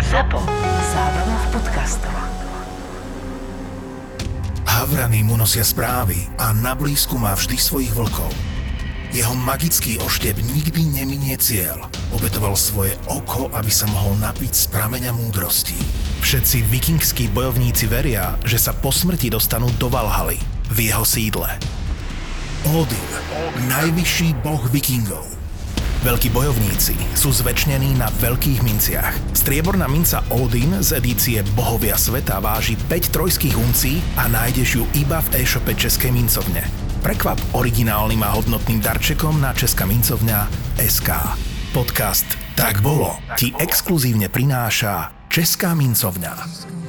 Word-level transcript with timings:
ZAPO. 0.00 0.40
Zábrná 0.96 1.36
v 1.36 1.46
podcastov. 1.52 2.16
Havrany 4.64 5.20
mu 5.20 5.36
nosia 5.36 5.60
správy 5.60 6.32
a 6.40 6.56
na 6.56 6.72
blízku 6.72 7.20
má 7.20 7.36
vždy 7.36 7.60
svojich 7.60 7.92
vlkov. 7.92 8.32
Jeho 9.12 9.36
magický 9.36 10.00
oštep 10.00 10.40
nikdy 10.40 10.88
neminie 10.96 11.36
cieľ. 11.36 11.92
Obetoval 12.08 12.56
svoje 12.56 12.96
oko, 13.04 13.52
aby 13.52 13.68
sa 13.68 13.84
mohol 13.92 14.16
napiť 14.16 14.52
z 14.56 14.64
prameňa 14.72 15.12
múdrosti. 15.12 15.76
Všetci 16.24 16.64
vikingskí 16.72 17.28
bojovníci 17.28 17.84
veria, 17.84 18.40
že 18.48 18.56
sa 18.56 18.72
po 18.72 18.88
smrti 18.88 19.28
dostanú 19.28 19.68
do 19.76 19.92
Valhaly, 19.92 20.40
v 20.72 20.88
jeho 20.88 21.04
sídle. 21.04 21.52
Odin, 22.64 23.10
najvyšší 23.68 24.40
boh 24.40 24.64
vikingov. 24.72 25.41
Veľkí 26.02 26.34
bojovníci 26.34 26.98
sú 27.14 27.30
zväčšnení 27.30 27.94
na 27.94 28.10
veľkých 28.18 28.66
minciach. 28.66 29.14
Strieborná 29.38 29.86
minca 29.86 30.26
Odin 30.34 30.82
z 30.82 30.98
edície 30.98 31.46
Bohovia 31.54 31.94
sveta 31.94 32.42
váži 32.42 32.74
5 32.90 33.14
trojských 33.14 33.54
uncí 33.54 34.02
a 34.18 34.26
nájdeš 34.26 34.82
ju 34.82 34.84
iba 34.98 35.22
v 35.22 35.46
e-shope 35.46 35.70
Českej 35.78 36.10
mincovne. 36.10 36.66
Prekvap 37.06 37.38
originálnym 37.54 38.18
a 38.26 38.34
hodnotným 38.34 38.82
darčekom 38.82 39.38
na 39.38 39.54
Česká 39.54 39.86
mincovňa 39.86 40.50
SK. 40.82 41.38
Podcast 41.70 42.26
Tak 42.58 42.82
bolo 42.82 43.14
ti 43.38 43.54
exkluzívne 43.54 44.26
prináša 44.26 45.14
Česká 45.30 45.70
mincovňa. 45.78 46.81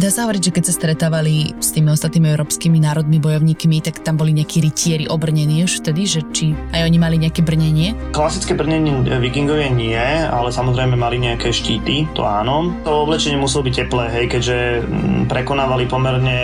Dá 0.00 0.08
sa 0.08 0.24
hovoriť, 0.24 0.48
že 0.48 0.54
keď 0.56 0.64
sa 0.64 0.74
stretávali 0.80 1.52
s 1.60 1.76
tými 1.76 1.92
ostatnými 1.92 2.32
európskymi 2.32 2.80
národmi 2.80 3.20
bojovníkmi, 3.20 3.84
tak 3.84 4.00
tam 4.00 4.16
boli 4.16 4.32
nejakí 4.32 4.64
rytieri 4.64 5.04
obrnení 5.04 5.60
už 5.68 5.84
vtedy, 5.84 6.08
že 6.08 6.24
či 6.32 6.56
aj 6.72 6.88
oni 6.88 6.96
mali 6.96 7.20
nejaké 7.20 7.44
brnenie? 7.44 7.92
Klasické 8.08 8.56
brnenie 8.56 8.96
vikingovie 9.20 9.68
nie, 9.68 10.00
ale 10.24 10.48
samozrejme 10.48 10.96
mali 10.96 11.20
nejaké 11.20 11.52
štíty, 11.52 12.08
to 12.16 12.24
áno. 12.24 12.72
To 12.88 13.04
oblečenie 13.04 13.36
muselo 13.36 13.68
byť 13.68 13.74
teplé, 13.76 14.04
hej, 14.08 14.24
keďže 14.32 14.58
mm, 14.88 15.28
prekonávali 15.28 15.84
pomerne 15.84 16.40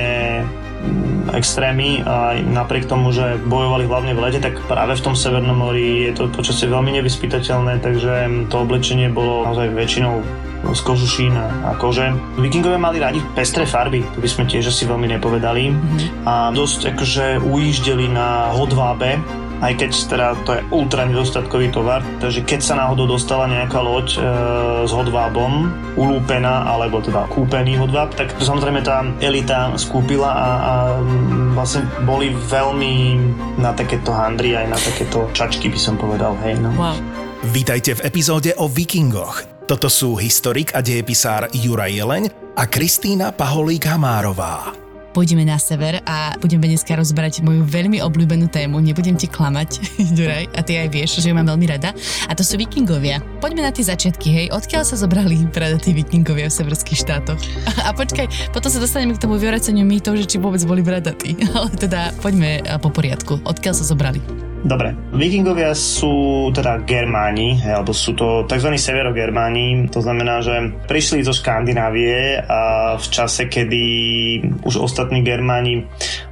extrémy 1.34 2.06
a 2.06 2.38
napriek 2.38 2.86
tomu, 2.86 3.10
že 3.10 3.40
bojovali 3.42 3.84
hlavne 3.86 4.12
v 4.14 4.22
lete, 4.22 4.40
tak 4.40 4.62
práve 4.70 4.94
v 4.94 5.04
tom 5.04 5.14
Severnom 5.18 5.58
mori 5.58 6.10
je 6.10 6.12
to 6.14 6.30
počasie 6.30 6.70
veľmi 6.70 6.94
nevyspytateľné, 7.02 7.82
takže 7.82 8.14
to 8.46 8.56
oblečenie 8.62 9.10
bolo 9.10 9.44
naozaj 9.46 9.74
väčšinou 9.74 10.22
z 10.66 10.80
kožušín 10.82 11.34
a 11.36 11.78
kože. 11.78 12.10
Vikingovia 12.40 12.80
mali 12.80 12.98
radi 12.98 13.20
pestré 13.38 13.68
farby, 13.68 14.02
to 14.14 14.18
by 14.18 14.28
sme 14.30 14.44
tiež 14.50 14.66
asi 14.70 14.88
veľmi 14.88 15.06
nepovedali. 15.14 15.70
Mm-hmm. 15.70 16.26
A 16.26 16.50
dosť 16.50 16.96
akože 16.96 17.38
ujíždeli 17.42 18.10
na 18.10 18.50
hodvábe, 18.50 19.20
aj 19.60 19.72
keď 19.76 19.90
teda 20.08 20.26
to 20.44 20.50
je 20.56 20.60
ultra 20.72 21.08
nedostatkový 21.08 21.72
tovar, 21.72 22.04
takže 22.20 22.44
keď 22.44 22.60
sa 22.60 22.74
náhodou 22.76 23.08
dostala 23.08 23.48
nejaká 23.48 23.80
loď 23.80 24.08
e, 24.16 24.20
s 24.84 24.92
hodvábom, 24.92 25.72
ulúpená 25.96 26.68
alebo 26.68 27.00
teda 27.00 27.24
kúpený 27.32 27.80
hodváb, 27.80 28.12
tak 28.12 28.32
to 28.36 28.42
samozrejme 28.44 28.84
tá 28.84 29.04
elita 29.24 29.72
skúpila 29.80 30.28
a, 30.28 30.50
a 30.50 30.72
vlastne 31.56 31.88
boli 32.04 32.32
veľmi 32.32 32.94
na 33.56 33.72
takéto 33.72 34.12
handry 34.12 34.52
aj 34.52 34.66
na 34.68 34.78
takéto 34.78 35.28
čačky 35.32 35.72
by 35.72 35.78
som 35.80 35.96
povedal, 35.96 36.36
hej 36.44 36.60
no. 36.60 36.70
Wow. 36.76 36.96
Vítajte 37.46 38.00
v 38.00 38.04
epizóde 38.10 38.50
o 38.58 38.66
vikingoch. 38.66 39.44
Toto 39.66 39.90
sú 39.90 40.14
historik 40.18 40.74
a 40.78 40.80
dejepisár 40.82 41.50
Juraj 41.50 41.90
Jeleň 41.90 42.24
a 42.54 42.70
Kristýna 42.70 43.34
Paholík-Hamárová. 43.34 44.85
Pôjdeme 45.16 45.48
na 45.48 45.56
sever 45.56 46.04
a 46.04 46.36
budeme 46.36 46.68
dneska 46.68 46.92
rozbrať 46.92 47.40
moju 47.40 47.64
veľmi 47.64 48.04
obľúbenú 48.04 48.52
tému. 48.52 48.84
Nebudem 48.84 49.16
ti 49.16 49.24
klamať, 49.24 49.80
Juraj, 50.12 50.52
a 50.52 50.60
ty 50.60 50.76
aj 50.76 50.92
vieš, 50.92 51.24
že 51.24 51.32
ju 51.32 51.34
mám 51.34 51.48
veľmi 51.48 51.64
rada. 51.72 51.96
A 52.28 52.36
to 52.36 52.44
sú 52.44 52.60
vikingovia. 52.60 53.24
Poďme 53.40 53.64
na 53.64 53.72
tie 53.72 53.80
začiatky, 53.80 54.28
hej. 54.28 54.46
Odkiaľ 54.52 54.84
sa 54.84 55.00
zobrali 55.00 55.48
bradatí 55.56 55.96
vikingovia 55.96 56.52
v 56.52 56.56
severských 56.60 57.00
štátoch? 57.00 57.40
A, 57.64 57.70
a 57.88 57.90
počkaj, 57.96 58.52
potom 58.52 58.68
sa 58.68 58.76
dostaneme 58.76 59.16
k 59.16 59.22
tomu 59.24 59.40
vyvraceniu 59.40 59.88
mýtov, 59.88 60.20
že 60.20 60.28
či 60.28 60.36
vôbec 60.36 60.60
boli 60.68 60.84
bradatí. 60.84 61.32
Ale 61.48 61.72
teda 61.72 62.12
poďme 62.20 62.60
po 62.84 62.92
poriadku. 62.92 63.40
Odkiaľ 63.40 63.72
sa 63.72 63.88
zobrali? 63.88 64.20
Dobre, 64.64 64.96
vikingovia 65.12 65.76
sú 65.76 66.48
teda 66.50 66.80
Germáni, 66.88 67.60
alebo 67.60 67.92
sú 67.92 68.16
to 68.16 68.48
tzv. 68.48 68.72
severogermáni, 68.74 69.92
to 69.92 70.00
znamená, 70.00 70.40
že 70.40 70.72
prišli 70.88 71.22
zo 71.22 71.36
Škandinávie 71.36 72.40
a 72.40 72.94
v 72.96 73.06
čase, 73.06 73.52
kedy 73.52 73.84
už 74.64 74.80
ostatní 74.80 75.20
Germáni 75.20 75.84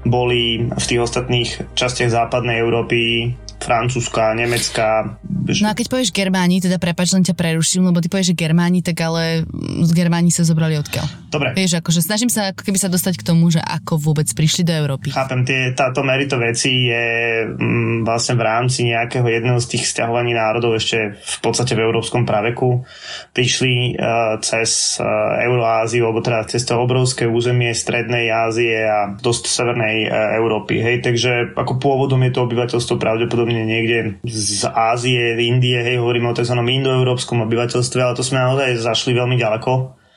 boli 0.09 0.67
v 0.67 0.85
tých 0.85 1.01
ostatných 1.05 1.77
častiach 1.77 2.11
západnej 2.11 2.59
Európy 2.59 3.31
Francúzska, 3.61 4.33
Nemecka. 4.37 5.19
No 5.61 5.69
a 5.69 5.77
keď 5.77 5.87
povieš 5.93 6.11
Germáni, 6.13 6.61
teda 6.61 6.81
prepač, 6.81 7.13
len 7.13 7.25
ťa 7.25 7.37
preruším, 7.37 7.89
lebo 7.89 8.01
ty 8.01 8.09
povieš, 8.09 8.33
že 8.33 8.37
Germáni, 8.37 8.81
tak 8.81 8.97
ale 9.05 9.45
z 9.85 9.91
Germáni 9.93 10.33
sa 10.33 10.41
zobrali 10.41 10.81
odkiaľ? 10.81 11.05
Dobre. 11.29 11.53
Vieš, 11.53 11.85
akože 11.85 12.01
snažím 12.01 12.31
sa 12.33 12.55
ako 12.55 12.65
keby 12.65 12.79
sa 12.81 12.89
dostať 12.89 13.21
k 13.21 13.27
tomu, 13.27 13.53
že 13.53 13.61
ako 13.61 14.01
vôbec 14.01 14.25
prišli 14.33 14.65
do 14.65 14.73
Európy. 14.73 15.13
Chápem, 15.13 15.45
tie, 15.45 15.77
táto 15.77 16.01
merito 16.01 16.41
veci 16.41 16.89
je 16.89 17.05
m, 17.45 17.59
mm, 17.61 17.97
vlastne 18.09 18.41
v 18.41 18.43
rámci 18.47 18.89
nejakého 18.89 19.27
jedného 19.29 19.61
z 19.61 19.67
tých 19.77 19.85
stiahovaní 19.85 20.33
národov 20.33 20.81
ešte 20.81 21.19
v 21.21 21.39
podstate 21.45 21.77
v 21.77 21.85
európskom 21.85 22.25
praveku. 22.25 22.89
Prišli 23.37 23.99
uh, 24.01 24.39
cez 24.41 24.97
uh, 24.97 25.05
Euroáziu, 25.45 26.09
alebo 26.09 26.25
teda 26.25 26.49
cez 26.49 26.65
to 26.65 26.81
obrovské 26.81 27.29
územie 27.29 27.77
Strednej 27.77 28.33
Ázie 28.33 28.81
a 28.87 29.13
dosť 29.13 29.45
Severnej 29.51 30.09
uh, 30.09 30.39
Európy. 30.41 30.81
Hej, 30.81 31.05
takže 31.05 31.53
ako 31.53 31.77
pôvodom 31.77 32.25
je 32.25 32.33
to 32.33 32.41
obyvateľstvo 32.49 32.97
pravdepodobne 32.97 33.44
pravdepodobne 33.45 33.63
niekde 33.69 33.99
z 34.25 34.65
Ázie, 34.73 35.37
Indie, 35.37 35.77
hej, 35.85 36.01
hovoríme 36.01 36.33
o 36.33 36.37
tzv. 36.37 36.57
indoeurópskom 36.57 37.45
obyvateľstve, 37.45 38.01
ale 38.01 38.17
to 38.17 38.25
sme 38.25 38.41
naozaj 38.41 38.81
zašli 38.81 39.13
veľmi 39.13 39.37
ďaleko. 39.37 39.73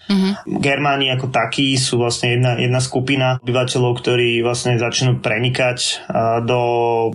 Uh-huh. 0.08 0.34
Germáni 0.64 1.12
ako 1.12 1.28
takí 1.36 1.76
sú 1.76 2.00
vlastne 2.00 2.40
jedna, 2.40 2.56
jedna 2.56 2.80
skupina 2.80 3.44
obyvateľov, 3.44 3.92
ktorí 4.00 4.40
vlastne 4.40 4.80
začnú 4.80 5.20
prenikať 5.20 6.08
do 6.48 6.62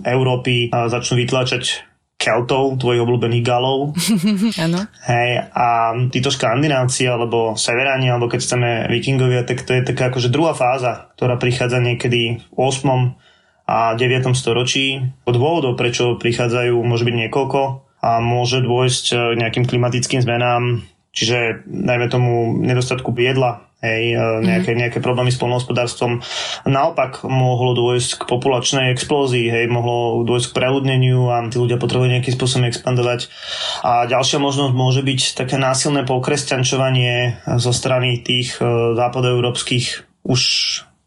Európy, 0.05 0.69
a 0.69 0.93
začnú 0.93 1.17
vytlačať 1.25 1.89
Keltov, 2.21 2.77
tvojich 2.77 3.01
obľúbených 3.01 3.43
Galov. 3.43 3.97
Áno. 4.69 4.85
Hej, 5.09 5.29
a 5.51 5.97
títo 6.13 6.29
škandinávci, 6.29 7.09
alebo 7.09 7.57
severani, 7.57 8.13
alebo 8.13 8.29
keď 8.29 8.39
chceme 8.45 8.69
vikingovia, 8.93 9.41
tak 9.43 9.65
to 9.65 9.73
je 9.73 9.81
taká 9.81 10.13
akože 10.13 10.29
druhá 10.29 10.53
fáza, 10.53 11.09
ktorá 11.17 11.41
prichádza 11.41 11.81
niekedy 11.81 12.45
v 12.45 12.57
8 12.61 13.32
a 13.73 13.97
9. 13.97 14.37
storočí. 14.37 15.01
Dôvodov, 15.25 15.73
prečo 15.73 16.21
prichádzajú, 16.21 16.77
môže 16.85 17.09
byť 17.09 17.15
niekoľko 17.25 17.61
a 18.05 18.21
môže 18.21 18.61
dôjsť 18.61 19.05
k 19.09 19.17
e, 19.17 19.39
nejakým 19.41 19.65
klimatickým 19.65 20.21
zmenám, 20.21 20.85
čiže 21.09 21.65
najmä 21.65 22.05
tomu 22.13 22.53
nedostatku 22.61 23.09
jedla, 23.17 23.65
hej, 23.81 24.13
e, 24.13 24.45
nejaké, 24.45 24.77
mhm. 24.77 24.79
nejaké 24.85 24.99
problémy 25.01 25.33
s 25.33 25.41
polnohospodárstvom. 25.41 26.21
Naopak 26.69 27.25
mohlo 27.25 27.73
dôjsť 27.73 28.21
k 28.21 28.23
populačnej 28.29 28.93
explózii, 28.93 29.49
hej, 29.49 29.65
mohlo 29.73 30.21
dôjsť 30.21 30.53
k 30.53 30.55
preľudneniu 30.61 31.33
a 31.33 31.41
tí 31.49 31.57
ľudia 31.57 31.81
potrebujú 31.81 32.13
nejakým 32.13 32.35
spôsobom 32.37 32.69
expandovať. 32.69 33.33
A 33.81 34.05
ďalšia 34.05 34.37
možnosť 34.37 34.73
môže 34.77 35.01
byť 35.01 35.33
také 35.33 35.57
násilné 35.57 36.05
pokresťančovanie 36.05 37.41
zo 37.57 37.73
strany 37.73 38.21
tých 38.21 38.61
e, 38.61 38.93
západoeurópskych 38.93 40.05
už 40.29 40.41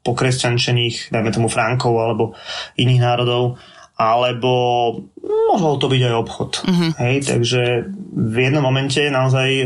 pokresťančených, 0.07 1.11
dajme 1.11 1.31
tomu 1.35 1.49
Frankov 1.51 1.99
alebo 1.99 2.25
iných 2.79 3.03
národov, 3.03 3.59
alebo 3.99 4.53
mohol 5.27 5.79
to 5.79 5.87
byť 5.91 6.03
aj 6.07 6.15
obchod. 6.15 6.51
Uh-huh. 6.63 6.91
Hej, 7.03 7.17
takže 7.27 7.91
v 8.17 8.37
jednom 8.37 8.65
momente 8.65 8.99
naozaj, 8.99 9.49
e, 9.49 9.65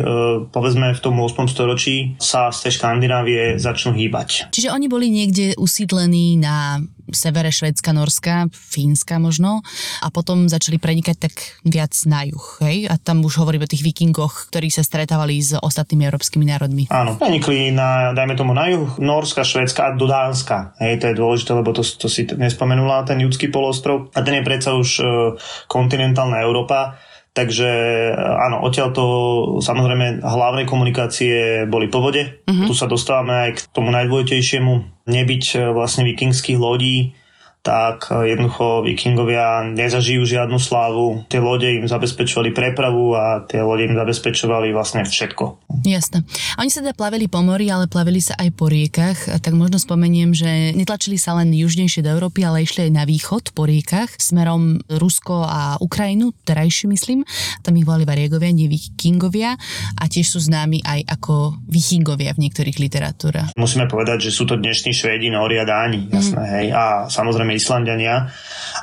povedzme 0.50 0.97
v 0.97 1.00
tom 1.00 1.15
8. 1.21 1.47
storočí, 1.47 2.16
sa 2.19 2.50
z 2.50 2.69
tej 2.69 2.72
Škandinávie 2.81 3.60
začnú 3.60 3.94
hýbať. 3.94 4.50
Čiže 4.50 4.72
oni 4.72 4.87
boli 4.91 5.12
niekde 5.12 5.54
usídlení 5.60 6.41
na 6.41 6.81
severe 7.12 7.50
Švedska, 7.50 7.91
Norska, 7.93 8.47
Fínska 8.50 9.19
možno 9.19 9.62
a 10.03 10.09
potom 10.15 10.47
začali 10.47 10.78
prenikať 10.78 11.16
tak 11.19 11.34
viac 11.66 11.93
na 12.06 12.26
juh, 12.26 12.47
hej? 12.62 12.87
A 12.87 12.97
tam 12.97 13.22
už 13.26 13.43
hovoríme 13.43 13.66
o 13.66 13.70
tých 13.70 13.82
vikingoch, 13.82 14.50
ktorí 14.50 14.70
sa 14.70 14.87
stretávali 14.87 15.43
s 15.43 15.59
ostatnými 15.59 16.06
európskymi 16.06 16.47
národmi. 16.47 16.87
Áno, 16.91 17.19
prenikli 17.19 17.75
na, 17.75 18.14
dajme 18.14 18.35
tomu 18.38 18.55
na 18.55 18.70
juh, 18.70 18.99
Norska, 19.02 19.43
Švedska 19.43 19.90
a 19.90 19.94
do 19.94 20.06
Dánska. 20.06 20.79
Hej, 20.79 21.02
to 21.02 21.05
je 21.11 21.19
dôležité, 21.19 21.50
lebo 21.55 21.70
to, 21.75 21.82
to 21.82 22.06
si 22.06 22.26
nespomenula, 22.31 23.06
ten 23.06 23.19
judský 23.20 23.50
polostrov. 23.50 24.11
A 24.14 24.23
ten 24.23 24.40
je 24.40 24.46
predsa 24.46 24.75
už 24.79 24.88
uh, 25.02 25.06
kontinentálna 25.70 26.43
Európa. 26.43 27.00
Takže 27.31 27.70
e, 28.11 28.14
áno, 28.19 28.67
odtiaľ 28.67 28.91
to 28.91 29.06
samozrejme 29.62 30.19
hlavné 30.19 30.67
komunikácie 30.67 31.64
boli 31.70 31.87
po 31.87 32.02
vode. 32.02 32.43
Uh-huh. 32.43 32.67
Tu 32.67 32.75
sa 32.75 32.91
dostávame 32.91 33.49
aj 33.49 33.50
k 33.55 33.61
tomu 33.70 33.94
najdôležitejšiemu 33.94 35.06
nebyť 35.06 35.44
e, 35.55 35.58
vlastne 35.70 36.02
vikingských 36.11 36.58
lodí 36.58 37.14
tak 37.61 38.09
jednoducho 38.09 38.89
vikingovia 38.89 39.69
nezažijú 39.69 40.25
žiadnu 40.25 40.57
slávu. 40.57 41.29
Tie 41.29 41.45
lode 41.45 41.69
im 41.69 41.85
zabezpečovali 41.85 42.57
prepravu 42.57 43.12
a 43.12 43.45
tie 43.45 43.61
lode 43.61 43.85
im 43.85 43.93
zabezpečovali 43.93 44.73
vlastne 44.73 45.05
všetko. 45.05 45.77
Jasné. 45.85 46.25
A 46.57 46.65
oni 46.65 46.73
sa 46.73 46.81
teda 46.81 46.97
plavili 46.97 47.29
po 47.29 47.45
mori, 47.45 47.69
ale 47.69 47.85
plavili 47.85 48.25
sa 48.25 48.33
aj 48.41 48.49
po 48.57 48.73
riekach, 48.73 49.29
tak 49.45 49.53
možno 49.53 49.77
spomeniem, 49.77 50.33
že 50.33 50.73
netlačili 50.73 51.21
sa 51.21 51.37
len 51.37 51.53
južnejšie 51.53 52.01
do 52.01 52.17
Európy, 52.17 52.49
ale 52.49 52.65
išli 52.65 52.89
aj 52.89 52.93
na 52.97 53.05
východ 53.05 53.53
po 53.53 53.69
riekach, 53.69 54.09
smerom 54.17 54.81
Rusko 54.89 55.45
a 55.45 55.77
Ukrajinu, 55.85 56.33
terajšiu 56.49 56.89
myslím. 56.97 57.29
Tam 57.61 57.77
ich 57.77 57.85
volali 57.85 58.09
variegovia, 58.09 58.57
nie 58.57 58.73
vikingovia 58.73 59.53
a 60.01 60.05
tiež 60.09 60.33
sú 60.33 60.41
známi 60.41 60.81
aj 60.81 61.12
ako 61.12 61.61
vikingovia 61.69 62.33
v 62.33 62.49
niektorých 62.49 62.81
literatúrach. 62.81 63.53
Musíme 63.61 63.85
povedať, 63.85 64.29
že 64.29 64.35
sú 64.35 64.49
to 64.49 64.57
dnešní 64.57 64.97
Švédi, 64.97 65.29
Nóri 65.29 65.61
a 65.61 65.69
Dáni, 65.69 66.09
jasné, 66.09 66.43
hej. 66.57 66.67
A 66.73 67.05
samozrejme 67.12 67.50
Islandiania, 67.56 68.31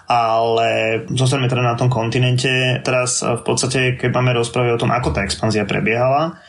ale 0.08 1.04
zostaneme 1.12 1.52
teda 1.52 1.64
na 1.64 1.76
tom 1.76 1.88
kontinente. 1.88 2.82
Teraz 2.84 3.24
v 3.24 3.44
podstate, 3.44 3.96
keď 3.96 4.10
máme 4.12 4.36
rozprávať 4.36 4.76
o 4.76 4.82
tom, 4.82 4.92
ako 4.92 5.16
tá 5.16 5.24
expanzia 5.24 5.64
prebiehala, 5.64 6.40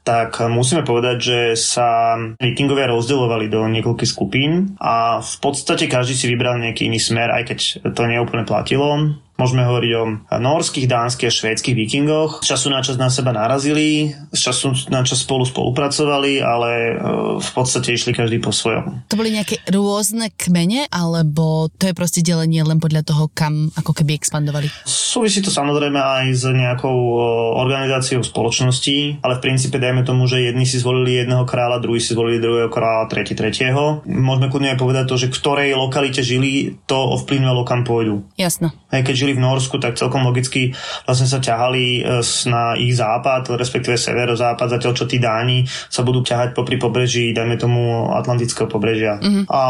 tak 0.00 0.40
musíme 0.48 0.80
povedať, 0.80 1.16
že 1.20 1.38
sa 1.60 2.16
vikingovia 2.40 2.88
rozdeľovali 2.88 3.52
do 3.52 3.68
niekoľkých 3.68 4.08
skupín 4.08 4.74
a 4.80 5.20
v 5.20 5.36
podstate 5.44 5.92
každý 5.92 6.16
si 6.16 6.26
vybral 6.26 6.56
nejaký 6.56 6.88
iný 6.88 6.96
smer, 6.96 7.28
aj 7.28 7.52
keď 7.52 7.58
to 7.92 8.02
neúplne 8.08 8.48
platilo. 8.48 9.12
Môžeme 9.40 9.64
hovoriť 9.64 9.92
o 9.96 10.04
norských, 10.36 10.84
dánskych 10.84 11.32
a 11.32 11.32
švédskych 11.32 11.72
vikingoch. 11.72 12.44
Z 12.44 12.52
času 12.52 12.68
na 12.68 12.84
čas 12.84 13.00
na 13.00 13.08
seba 13.08 13.32
narazili, 13.32 14.12
z 14.12 14.40
času 14.40 14.92
na 14.92 15.00
čas 15.00 15.24
spolu 15.24 15.48
spolupracovali, 15.48 16.44
ale 16.44 16.70
e, 16.70 16.94
v 17.40 17.50
podstate 17.56 17.96
išli 17.96 18.12
každý 18.12 18.36
po 18.36 18.52
svojom. 18.52 19.08
To 19.08 19.16
boli 19.16 19.32
nejaké 19.32 19.64
rôzne 19.72 20.28
kmene, 20.36 20.84
alebo 20.92 21.72
to 21.72 21.88
je 21.88 21.96
proste 21.96 22.20
delenie 22.20 22.60
len 22.60 22.76
podľa 22.76 23.00
toho, 23.08 23.32
kam 23.32 23.72
ako 23.80 23.96
keby 23.96 24.20
expandovali? 24.20 24.68
Súvisí 24.84 25.40
to 25.40 25.48
samozrejme 25.48 25.96
aj 25.96 26.26
s 26.36 26.44
nejakou 26.44 26.92
e, 26.92 27.20
organizáciou 27.56 28.20
spoločnosti, 28.20 29.24
ale 29.24 29.40
v 29.40 29.44
princípe 29.48 29.80
dajme 29.80 30.04
tomu, 30.04 30.28
že 30.28 30.44
jedni 30.44 30.68
si 30.68 30.76
zvolili 30.76 31.16
jedného 31.16 31.48
kráľa, 31.48 31.80
druhý 31.80 32.04
si 32.04 32.12
zvolili 32.12 32.44
druhého 32.44 32.68
kráľa, 32.68 33.08
tretí 33.08 33.32
tretieho. 33.32 34.04
Môžeme 34.04 34.52
kľudne 34.52 34.76
aj 34.76 34.78
povedať 34.84 35.04
to, 35.08 35.16
že 35.16 35.32
ktorej 35.32 35.72
lokalite 35.72 36.20
žili, 36.20 36.76
to 36.84 36.98
ovplyvňovalo 36.98 37.62
kam 37.64 37.88
pôjdu. 37.88 38.26
Jasno. 38.36 38.74
Aj 38.90 39.00
keď 39.00 39.14
žili 39.14 39.29
žili 39.30 39.38
v 39.38 39.46
Norsku, 39.46 39.78
tak 39.78 39.94
celkom 39.94 40.26
logicky 40.26 40.74
vlastne 41.06 41.30
sa 41.30 41.38
ťahali 41.38 42.02
e, 42.02 42.20
na 42.50 42.74
ich 42.74 42.98
západ, 42.98 43.54
respektíve 43.54 43.94
severozápad, 43.94 44.66
zatiaľ 44.66 44.92
čo 44.98 45.06
tí 45.06 45.22
Dáni 45.22 45.62
sa 45.86 46.02
budú 46.02 46.26
ťahať 46.26 46.58
popri 46.58 46.74
pobreží, 46.74 47.30
dajme 47.30 47.54
tomu 47.54 48.10
Atlantického 48.10 48.66
pobrežia. 48.66 49.22
Mm-hmm. 49.22 49.44
A 49.46 49.60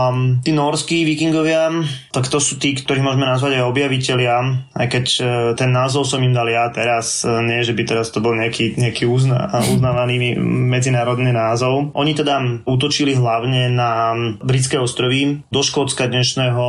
tí 0.41 0.51
norskí 0.57 1.05
vikingovia, 1.05 1.69
tak 2.15 2.33
to 2.33 2.41
sú 2.41 2.57
tí, 2.57 2.73
ktorých 2.73 3.05
môžeme 3.05 3.29
nazvať 3.29 3.61
aj 3.61 3.69
objaviteľia, 3.69 4.37
aj 4.73 4.87
keď 4.89 5.05
e, 5.05 5.23
ten 5.61 5.71
názov 5.71 6.09
som 6.09 6.25
im 6.25 6.33
dal 6.33 6.49
ja 6.49 6.73
teraz, 6.73 7.27
e, 7.27 7.29
nie, 7.45 7.61
že 7.61 7.77
by 7.77 7.83
teraz 7.85 8.09
to 8.09 8.25
bol 8.25 8.33
nejaký, 8.33 8.81
nejaký 8.81 9.05
uzna, 9.05 9.53
uznávaný 9.75 10.41
medzinárodný 10.41 11.37
názov. 11.37 11.93
Oni 11.93 12.17
teda 12.17 12.65
útočili 12.65 13.12
hlavne 13.12 13.69
na 13.69 14.15
britské 14.41 14.81
ostrovy, 14.81 15.43
do 15.51 15.61
Škótska 15.61 16.07
dnešného, 16.07 16.65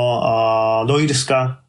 do 0.89 0.95
Irska, 0.97 1.60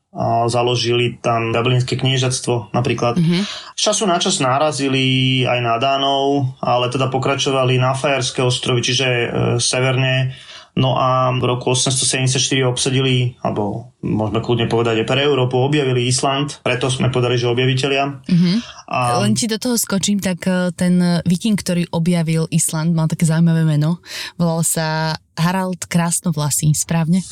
založili 0.46 1.16
tam 1.24 1.56
Dublinské 1.56 1.96
kniežatstvo 1.96 2.76
napríklad. 2.76 3.16
Mm-hmm. 3.16 3.42
Z 3.72 3.80
času 3.80 4.04
na 4.04 4.20
čas 4.20 4.44
nárazili 4.44 5.40
aj 5.48 5.58
na 5.64 5.80
Dánov, 5.80 6.52
ale 6.60 6.92
teda 6.92 7.08
pokračovali 7.08 7.80
na 7.80 7.96
Fajerské 7.96 8.44
ostrovy, 8.44 8.84
čiže 8.84 9.08
e, 9.08 9.26
severne. 9.56 10.36
No 10.72 10.96
a 10.96 11.28
v 11.36 11.44
roku 11.44 11.76
874 11.76 12.64
obsadili, 12.64 13.36
alebo 13.44 13.92
môžeme 14.00 14.40
kľudne 14.40 14.72
povedať, 14.72 15.04
že 15.04 15.08
pre 15.08 15.20
Európu 15.20 15.60
objavili 15.60 16.08
Island, 16.08 16.64
preto 16.64 16.88
sme 16.88 17.12
povedali, 17.12 17.36
že 17.36 17.52
objaviteľia. 17.52 18.24
Mm-hmm. 18.24 18.56
A... 18.88 19.20
Len 19.20 19.36
ti 19.36 19.48
do 19.48 19.60
toho 19.60 19.76
skočím, 19.80 20.20
tak 20.20 20.44
e, 20.44 20.72
ten 20.76 21.24
viking, 21.24 21.56
ktorý 21.56 21.88
objavil 21.92 22.48
Island, 22.52 22.92
mal 22.92 23.08
také 23.08 23.24
zaujímavé 23.24 23.64
meno. 23.64 24.04
Volal 24.36 24.60
sa 24.60 25.16
Harald 25.32 25.88
Krásnovlasý, 25.88 26.76
správne? 26.76 27.24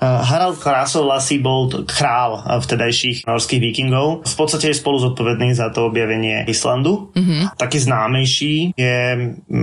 Uh, 0.00 0.24
Harald 0.24 0.56
Krásnovlasý 0.56 1.38
bol 1.44 1.68
král 1.84 2.40
vtedajších 2.40 3.28
norských 3.28 3.60
vikingov. 3.60 4.24
V 4.24 4.34
podstate 4.36 4.72
je 4.72 4.80
spolu 4.80 4.98
zodpovedný 5.00 5.52
za 5.52 5.68
to 5.68 5.92
objavenie 5.92 6.48
Islandu. 6.48 7.12
Uh-huh. 7.12 7.52
Taký 7.60 7.78
známejší 7.82 8.72
je 8.72 8.96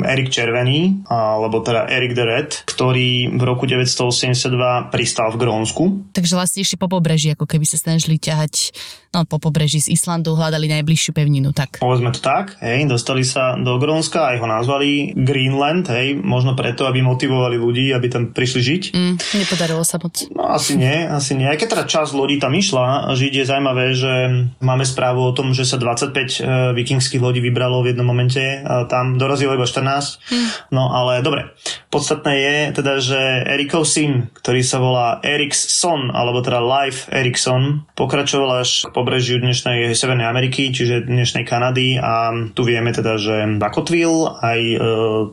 Erik 0.06 0.30
Červený, 0.30 1.06
alebo 1.10 1.66
teda 1.66 1.90
Erik 1.90 2.14
the 2.14 2.26
Red, 2.26 2.50
ktorý 2.70 3.34
v 3.34 3.42
roku 3.42 3.66
982 3.66 4.94
pristal 4.94 5.34
v 5.34 5.38
Grónsku. 5.42 5.84
Takže 6.14 6.38
vlastne 6.38 6.62
ešte 6.62 6.78
po 6.78 6.86
pobreží, 6.86 7.34
ako 7.34 7.50
keby 7.50 7.66
sa 7.66 7.82
snažili 7.82 8.22
ťahať 8.22 8.74
no, 9.14 9.26
po 9.26 9.42
pobreží 9.42 9.82
z 9.82 9.98
Islandu, 9.98 10.38
hľadali 10.38 10.70
najbližšiu 10.70 11.12
pevninu, 11.18 11.50
tak. 11.56 11.82
Povedzme 11.82 12.14
to 12.14 12.22
tak, 12.22 12.62
hej, 12.62 12.86
dostali 12.86 13.26
sa 13.26 13.58
do 13.58 13.82
Grónska, 13.82 14.36
aj 14.36 14.38
ho 14.42 14.48
nazvali 14.48 15.18
Greenland, 15.18 15.90
hej, 15.90 16.18
možno 16.22 16.54
preto, 16.54 16.86
aby 16.86 17.02
motivovali 17.02 17.58
ľudí 17.58 17.79
ľudí, 17.80 17.96
aby 17.96 18.08
tam 18.12 18.24
prišli 18.36 18.62
žiť. 18.62 18.84
Mm, 18.92 19.16
nepodarilo 19.40 19.84
sa 19.88 19.96
moc. 20.04 20.20
No 20.36 20.52
asi 20.52 20.76
nie, 20.76 21.08
asi 21.08 21.40
nie. 21.40 21.48
Aj 21.48 21.56
keď 21.56 21.80
teda 21.80 21.86
časť 21.88 22.12
ľudí 22.12 22.36
tam 22.44 22.52
išla 22.52 23.16
žiť, 23.16 23.34
je 23.40 23.46
zaujímavé, 23.48 23.86
že 23.96 24.14
máme 24.60 24.84
správu 24.84 25.24
o 25.24 25.32
tom, 25.32 25.56
že 25.56 25.64
sa 25.64 25.80
25 25.80 26.12
e, 26.12 26.40
vikingských 26.76 27.24
lodí 27.24 27.40
vybralo 27.40 27.80
v 27.80 27.96
jednom 27.96 28.06
momente 28.06 28.42
tam 28.90 29.16
dorazilo 29.16 29.56
iba 29.56 29.64
14. 29.64 30.20
Mm. 30.34 30.48
No 30.74 30.92
ale 30.92 31.22
dobre. 31.22 31.54
Podstatné 31.90 32.34
je 32.40 32.56
teda, 32.80 32.94
že 33.04 33.20
Erikov 33.50 33.84
syn, 33.86 34.32
ktorý 34.40 34.62
sa 34.64 34.78
volá 34.80 35.08
Erikson, 35.26 36.14
alebo 36.14 36.40
teda 36.40 36.64
Life 36.64 37.10
Erikson, 37.12 37.86
pokračoval 37.98 38.64
až 38.64 38.88
k 38.88 38.94
pobrežiu 38.96 39.42
dnešnej 39.42 39.92
Severnej 39.98 40.30
Ameriky, 40.30 40.72
čiže 40.72 41.10
dnešnej 41.10 41.44
Kanady 41.44 42.00
a 42.00 42.32
tu 42.54 42.62
vieme 42.64 42.96
teda, 42.96 43.20
že 43.20 43.58
zakotvil, 43.60 44.40
aj 44.40 44.60
e, 44.62 44.78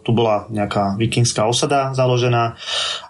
tu 0.00 0.11
bola 0.17 0.49
nejaká 0.50 0.99
vikingská 0.99 1.44
osada 1.47 1.94
založená 1.94 2.17
založená 2.17 2.56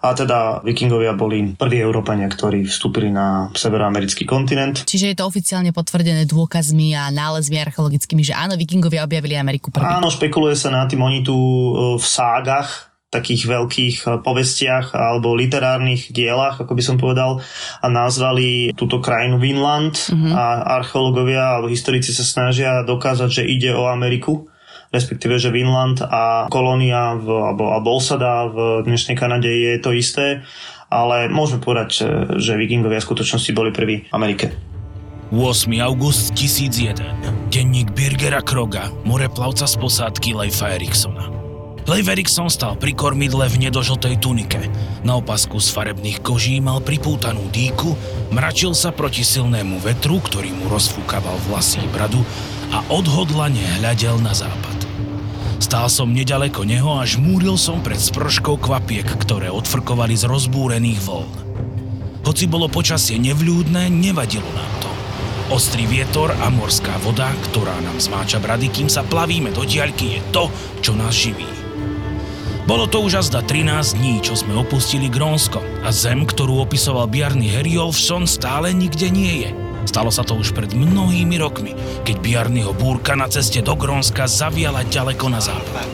a 0.02 0.08
teda 0.14 0.38
vikingovia 0.66 1.14
boli 1.14 1.54
prví 1.54 1.78
Európania, 1.78 2.26
ktorí 2.26 2.66
vstúpili 2.66 3.14
na 3.14 3.50
severoamerický 3.54 4.26
kontinent. 4.26 4.82
Čiže 4.82 5.14
je 5.14 5.16
to 5.16 5.24
oficiálne 5.30 5.70
potvrdené 5.70 6.26
dôkazmi 6.26 6.98
a 6.98 7.10
nálezmi 7.14 7.56
archeologickými, 7.62 8.22
že 8.26 8.34
áno, 8.34 8.58
vikingovia 8.58 9.06
objavili 9.06 9.38
Ameriku 9.38 9.70
prvý. 9.70 9.86
Áno, 9.86 10.10
špekuluje 10.10 10.58
sa 10.58 10.74
na 10.74 10.84
tým, 10.90 11.00
oni 11.02 11.22
tu 11.22 11.34
e, 11.34 11.72
v 11.96 12.04
ságach 12.04 12.95
takých 13.16 13.48
veľkých 13.48 13.96
e, 14.04 14.06
povestiach 14.20 14.92
alebo 14.92 15.32
literárnych 15.32 16.12
dielach, 16.12 16.60
ako 16.60 16.76
by 16.76 16.82
som 16.84 16.96
povedal, 17.00 17.40
a 17.80 17.86
nazvali 17.88 18.76
túto 18.76 19.00
krajinu 19.00 19.40
Vinland 19.40 19.96
uh-huh. 19.96 20.32
a 20.36 20.44
archeológovia 20.80 21.56
alebo 21.56 21.72
historici 21.72 22.12
sa 22.12 22.22
snažia 22.22 22.84
dokázať, 22.84 23.42
že 23.42 23.48
ide 23.48 23.72
o 23.72 23.88
Ameriku 23.88 24.48
respektíve, 24.86 25.36
že 25.36 25.52
Vinland 25.52 26.00
a 26.00 26.46
kolónia 26.48 27.18
v, 27.18 27.26
alebo, 27.28 27.74
alebo 27.74 28.00
osada 28.00 28.48
v 28.48 28.86
dnešnej 28.86 29.18
Kanade 29.18 29.50
je 29.50 29.76
to 29.82 29.92
isté, 29.92 30.46
ale 30.88 31.26
môžeme 31.26 31.60
povedať, 31.60 32.06
že 32.38 32.52
vikingovia 32.54 33.02
v 33.02 33.08
skutočnosti 33.10 33.50
boli 33.52 33.74
prví 33.74 34.06
v 34.06 34.12
Amerike. 34.14 34.54
8. 35.34 35.66
august 35.82 36.38
1001. 36.38 37.50
Denník 37.50 37.90
Birgera 37.98 38.38
Kroga, 38.38 38.94
moreplavca 39.02 39.66
z 39.66 39.74
posádky 39.74 40.38
Leifa 40.38 40.70
Eriksona. 40.78 41.35
Leif 41.86 42.10
Erikson 42.10 42.50
stal 42.50 42.74
pri 42.74 42.98
kormidle 42.98 43.46
v 43.46 43.62
nedožltej 43.62 44.18
tunike. 44.18 44.58
Na 45.06 45.22
opasku 45.22 45.62
z 45.62 45.70
farebných 45.70 46.18
koží 46.18 46.58
mal 46.58 46.82
pripútanú 46.82 47.46
dýku, 47.54 47.94
mračil 48.34 48.74
sa 48.74 48.90
proti 48.90 49.22
silnému 49.22 49.78
vetru, 49.78 50.18
ktorý 50.18 50.50
mu 50.50 50.66
rozfúkaval 50.66 51.38
vlasy 51.46 51.78
bradu 51.94 52.26
a 52.74 52.82
odhodlane 52.90 53.62
hľadel 53.78 54.18
na 54.18 54.34
západ. 54.34 54.74
Stál 55.62 55.86
som 55.86 56.10
nedaleko 56.10 56.66
neho 56.66 56.90
a 56.98 57.06
žmúril 57.06 57.54
som 57.54 57.78
pred 57.78 58.02
sprškou 58.02 58.58
kvapiek, 58.58 59.06
ktoré 59.22 59.54
odfrkovali 59.54 60.18
z 60.18 60.26
rozbúrených 60.26 61.00
vln. 61.06 61.32
Hoci 62.26 62.50
bolo 62.50 62.66
počasie 62.66 63.14
nevľúdne, 63.22 63.86
nevadilo 63.94 64.50
nám 64.58 64.72
to. 64.82 64.90
Ostrý 65.54 65.86
vietor 65.86 66.34
a 66.34 66.50
morská 66.50 66.98
voda, 67.06 67.30
ktorá 67.46 67.78
nám 67.86 68.02
zmáča 68.02 68.42
brady, 68.42 68.74
kým 68.74 68.90
sa 68.90 69.06
plavíme 69.06 69.54
do 69.54 69.62
diaľky, 69.62 70.18
je 70.18 70.20
to, 70.34 70.50
čo 70.82 70.98
nás 70.98 71.14
živí. 71.14 71.65
Bolo 72.66 72.90
to 72.90 73.06
už 73.06 73.22
azda 73.22 73.46
13 73.46 73.96
dní, 73.96 74.18
čo 74.26 74.34
sme 74.34 74.58
opustili 74.58 75.06
Grónsko 75.06 75.62
a 75.86 75.94
zem, 75.94 76.26
ktorú 76.26 76.60
opisoval 76.66 77.06
Bjarny 77.06 77.46
Herjolfsson, 77.46 78.26
stále 78.26 78.74
nikde 78.74 79.06
nie 79.08 79.46
je– 79.46 79.50
Stalo 79.86 80.10
sa 80.10 80.26
to 80.26 80.34
už 80.34 80.50
pred 80.50 80.74
mnohými 80.74 81.38
rokmi, 81.38 81.72
keď 82.02 82.16
Bjarnyho 82.18 82.74
búrka 82.74 83.14
na 83.14 83.30
ceste 83.30 83.62
do 83.62 83.78
Grónska 83.78 84.26
zaviala 84.26 84.82
ďaleko 84.82 85.30
na 85.30 85.38
západ. 85.38 85.90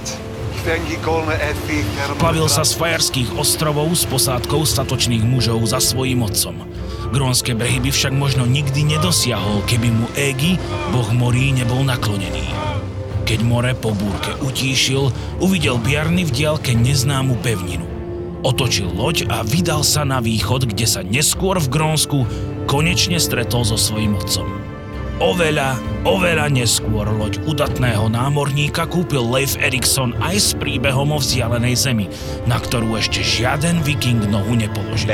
Plavil 2.16 2.48
sa 2.48 2.64
z 2.64 2.72
Fajarských 2.78 3.36
ostrovov 3.36 3.92
s 3.92 4.08
posádkou 4.08 4.64
statočných 4.64 5.26
mužov 5.26 5.60
za 5.68 5.82
svojím 5.82 6.24
otcom. 6.24 6.64
Grónske 7.12 7.52
brehy 7.52 7.82
by 7.84 7.92
však 7.92 8.14
možno 8.16 8.48
nikdy 8.48 8.96
nedosiahol, 8.96 9.60
keby 9.68 9.92
mu 9.92 10.06
Égy, 10.16 10.56
boh 10.88 11.10
morí, 11.12 11.52
nebol 11.52 11.84
naklonený. 11.84 12.61
Keď 13.22 13.38
more 13.46 13.72
po 13.78 13.94
búrke 13.94 14.34
utíšil, 14.42 15.14
uvidel 15.38 15.78
Bjarny 15.78 16.26
v 16.26 16.34
diaľke 16.34 16.74
neznámu 16.74 17.38
pevninu. 17.40 17.86
Otočil 18.42 18.90
loď 18.90 19.30
a 19.30 19.46
vydal 19.46 19.86
sa 19.86 20.02
na 20.02 20.18
východ, 20.18 20.66
kde 20.66 20.82
sa 20.82 21.06
neskôr 21.06 21.62
v 21.62 21.70
Grónsku 21.70 22.26
konečne 22.66 23.22
stretol 23.22 23.62
so 23.62 23.78
svojím 23.78 24.18
otcom. 24.18 24.50
Oveľa, 25.22 25.78
oveľa 26.02 26.50
neskôr 26.50 27.06
loď 27.06 27.38
udatného 27.46 28.10
námorníka 28.10 28.90
kúpil 28.90 29.22
Leif 29.22 29.54
Erikson 29.54 30.18
aj 30.18 30.36
s 30.42 30.50
príbehom 30.58 31.14
o 31.14 31.22
vzdialenej 31.22 31.78
zemi, 31.78 32.10
na 32.50 32.58
ktorú 32.58 32.98
ešte 32.98 33.22
žiaden 33.22 33.86
viking 33.86 34.18
nohu 34.26 34.58
nepoložil. 34.58 35.06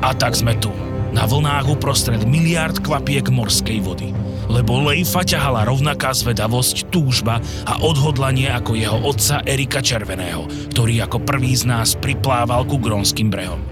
A 0.00 0.14
tak 0.14 0.38
sme 0.38 0.54
tu, 0.62 0.70
na 1.10 1.26
vlnách 1.26 1.74
uprostred 1.74 2.22
miliárd 2.22 2.78
kvapiek 2.78 3.26
morskej 3.26 3.82
vody. 3.82 4.14
Lebo 4.50 4.82
Leifa 4.82 5.22
ťahala 5.22 5.62
rovnaká 5.62 6.10
zvedavosť, 6.10 6.90
túžba 6.90 7.38
a 7.62 7.78
odhodlanie 7.86 8.50
ako 8.50 8.74
jeho 8.74 8.98
otca 9.06 9.46
Erika 9.46 9.78
Červeného, 9.78 10.50
ktorý 10.74 11.06
ako 11.06 11.22
prvý 11.22 11.54
z 11.54 11.70
nás 11.70 11.94
priplával 11.94 12.66
ku 12.66 12.82
grónskym 12.82 13.30
brehom. 13.30 13.62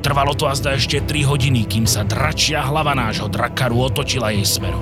Trvalo 0.00 0.32
to 0.32 0.48
azda 0.48 0.72
ešte 0.72 1.04
3 1.04 1.28
hodiny, 1.28 1.68
kým 1.68 1.84
sa 1.84 2.00
dračia 2.06 2.64
hlava 2.64 2.96
nášho 2.96 3.28
drakaru 3.28 3.92
otočila 3.92 4.32
jej 4.32 4.46
smerom. 4.46 4.80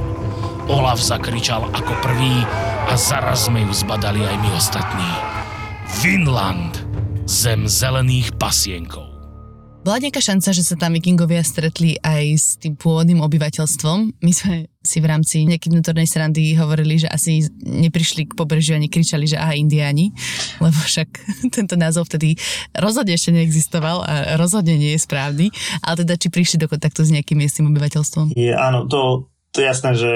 Olaf 0.70 1.02
zakričal 1.02 1.66
ako 1.74 1.92
prvý 1.98 2.46
a 2.88 2.94
zaraz 2.94 3.50
sme 3.50 3.66
ju 3.66 3.72
zbadali 3.74 4.22
aj 4.22 4.36
my 4.38 4.50
ostatní. 4.54 5.10
Vinland, 6.00 6.78
zem 7.26 7.66
zelených 7.66 8.36
pasienkov. 8.38 9.10
Bola 9.84 10.00
nejaká 10.00 10.20
šanca, 10.20 10.56
že 10.56 10.64
sa 10.64 10.80
tam 10.80 10.96
vikingovia 10.96 11.44
stretli 11.44 12.00
aj 12.00 12.24
s 12.32 12.46
tým 12.56 12.72
pôvodným 12.72 13.20
obyvateľstvom? 13.20 14.16
My 14.24 14.32
sme 14.32 14.72
si 14.84 15.00
v 15.00 15.08
rámci 15.08 15.48
nejakej 15.48 15.72
vnútornej 15.72 16.04
srandy 16.04 16.52
hovorili, 16.54 17.00
že 17.00 17.08
asi 17.08 17.48
neprišli 17.64 18.28
k 18.28 18.36
pobrežiu 18.36 18.76
a 18.76 18.82
nekričali, 18.84 19.24
že 19.24 19.40
aha, 19.40 19.56
indiáni, 19.56 20.12
lebo 20.60 20.76
však 20.76 21.08
tento 21.56 21.74
názov 21.74 22.06
vtedy 22.12 22.36
rozhodne 22.76 23.16
ešte 23.16 23.32
neexistoval 23.32 24.04
a 24.04 24.36
rozhodne 24.36 24.76
nie 24.76 24.92
je 24.94 25.00
správny, 25.00 25.46
ale 25.80 26.04
teda 26.04 26.20
či 26.20 26.28
prišli 26.28 26.56
do 26.60 26.68
kontaktu 26.68 27.00
s 27.08 27.10
nejakým 27.16 27.40
miestnym 27.40 27.72
obyvateľstvom? 27.72 28.36
Je, 28.36 28.52
áno, 28.52 28.84
to, 28.84 29.32
to 29.54 29.62
je 29.62 29.70
jasné, 29.70 29.94
že 29.94 30.10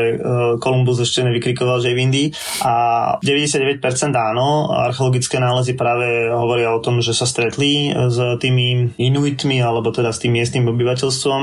Kolumbus 0.58 0.98
ešte 0.98 1.22
nevykrikoval, 1.22 1.78
že 1.78 1.94
je 1.94 1.96
v 1.96 2.02
Indii 2.10 2.28
a 2.66 2.74
99% 3.22 3.78
áno, 4.10 4.74
archeologické 4.74 5.38
nálezy 5.38 5.78
práve 5.78 6.26
hovoria 6.26 6.74
o 6.74 6.82
tom, 6.82 6.98
že 6.98 7.14
sa 7.14 7.22
stretli 7.22 7.94
s 7.94 8.18
tými 8.42 8.98
Inuitmi 8.98 9.62
alebo 9.62 9.94
teda 9.94 10.10
s 10.10 10.18
tým 10.18 10.34
miestnym 10.34 10.66
obyvateľstvom 10.66 11.42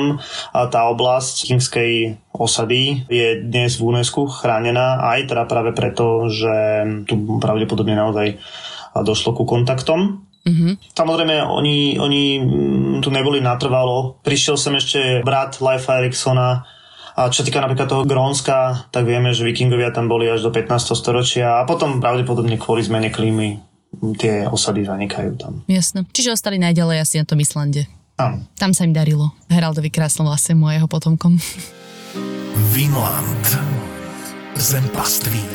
a 0.52 0.60
tá 0.68 0.92
oblasť 0.92 1.56
kingskej 1.56 2.20
osady 2.36 3.08
je 3.08 3.40
dnes 3.40 3.72
v 3.80 3.88
UNESCO 3.88 4.28
chránená 4.28 5.00
aj 5.16 5.32
teda 5.32 5.48
práve 5.48 5.72
preto, 5.72 6.28
že 6.28 6.84
tu 7.08 7.40
pravdepodobne 7.40 7.96
naozaj 7.96 8.44
došlo 8.92 9.32
ku 9.32 9.48
kontaktom 9.48 10.26
Mm-hmm. 10.46 10.94
Samozrejme, 10.94 11.42
oni, 11.42 11.98
oni 11.98 12.24
tu 13.02 13.10
neboli 13.10 13.42
natrvalo. 13.42 14.22
Prišiel 14.22 14.62
sem 14.62 14.78
ešte 14.78 15.26
brat 15.26 15.58
Leifa 15.58 15.98
Eriksona, 15.98 16.62
a 17.16 17.32
čo 17.32 17.48
týka 17.48 17.64
napríklad 17.64 17.88
toho 17.88 18.04
Grónska, 18.04 18.92
tak 18.92 19.08
vieme, 19.08 19.32
že 19.32 19.48
vikingovia 19.48 19.96
tam 19.96 20.12
boli 20.12 20.28
až 20.28 20.44
do 20.44 20.52
15. 20.52 21.00
storočia 21.00 21.64
a 21.64 21.68
potom 21.68 22.04
pravdepodobne 22.04 22.60
kvôli 22.60 22.84
zmene 22.84 23.08
klímy 23.08 23.64
tie 24.20 24.44
osady 24.52 24.84
zanikajú 24.84 25.40
tam. 25.40 25.64
Jasné. 25.72 26.04
Čiže 26.12 26.36
ostali 26.36 26.60
najďalej 26.60 26.98
asi 27.00 27.16
na 27.24 27.26
tom 27.26 27.40
Islande. 27.40 27.88
Áno. 28.20 28.44
Tam 28.60 28.76
sa 28.76 28.84
im 28.84 28.92
darilo. 28.92 29.32
Heraldovi 29.48 29.88
krásnom 29.88 30.28
lase 30.28 30.52
a 30.52 30.70
jeho 30.76 30.88
potomkom. 30.92 31.40
Vinland. 32.76 33.46
Zem 34.60 34.84
pastvín. 34.92 35.48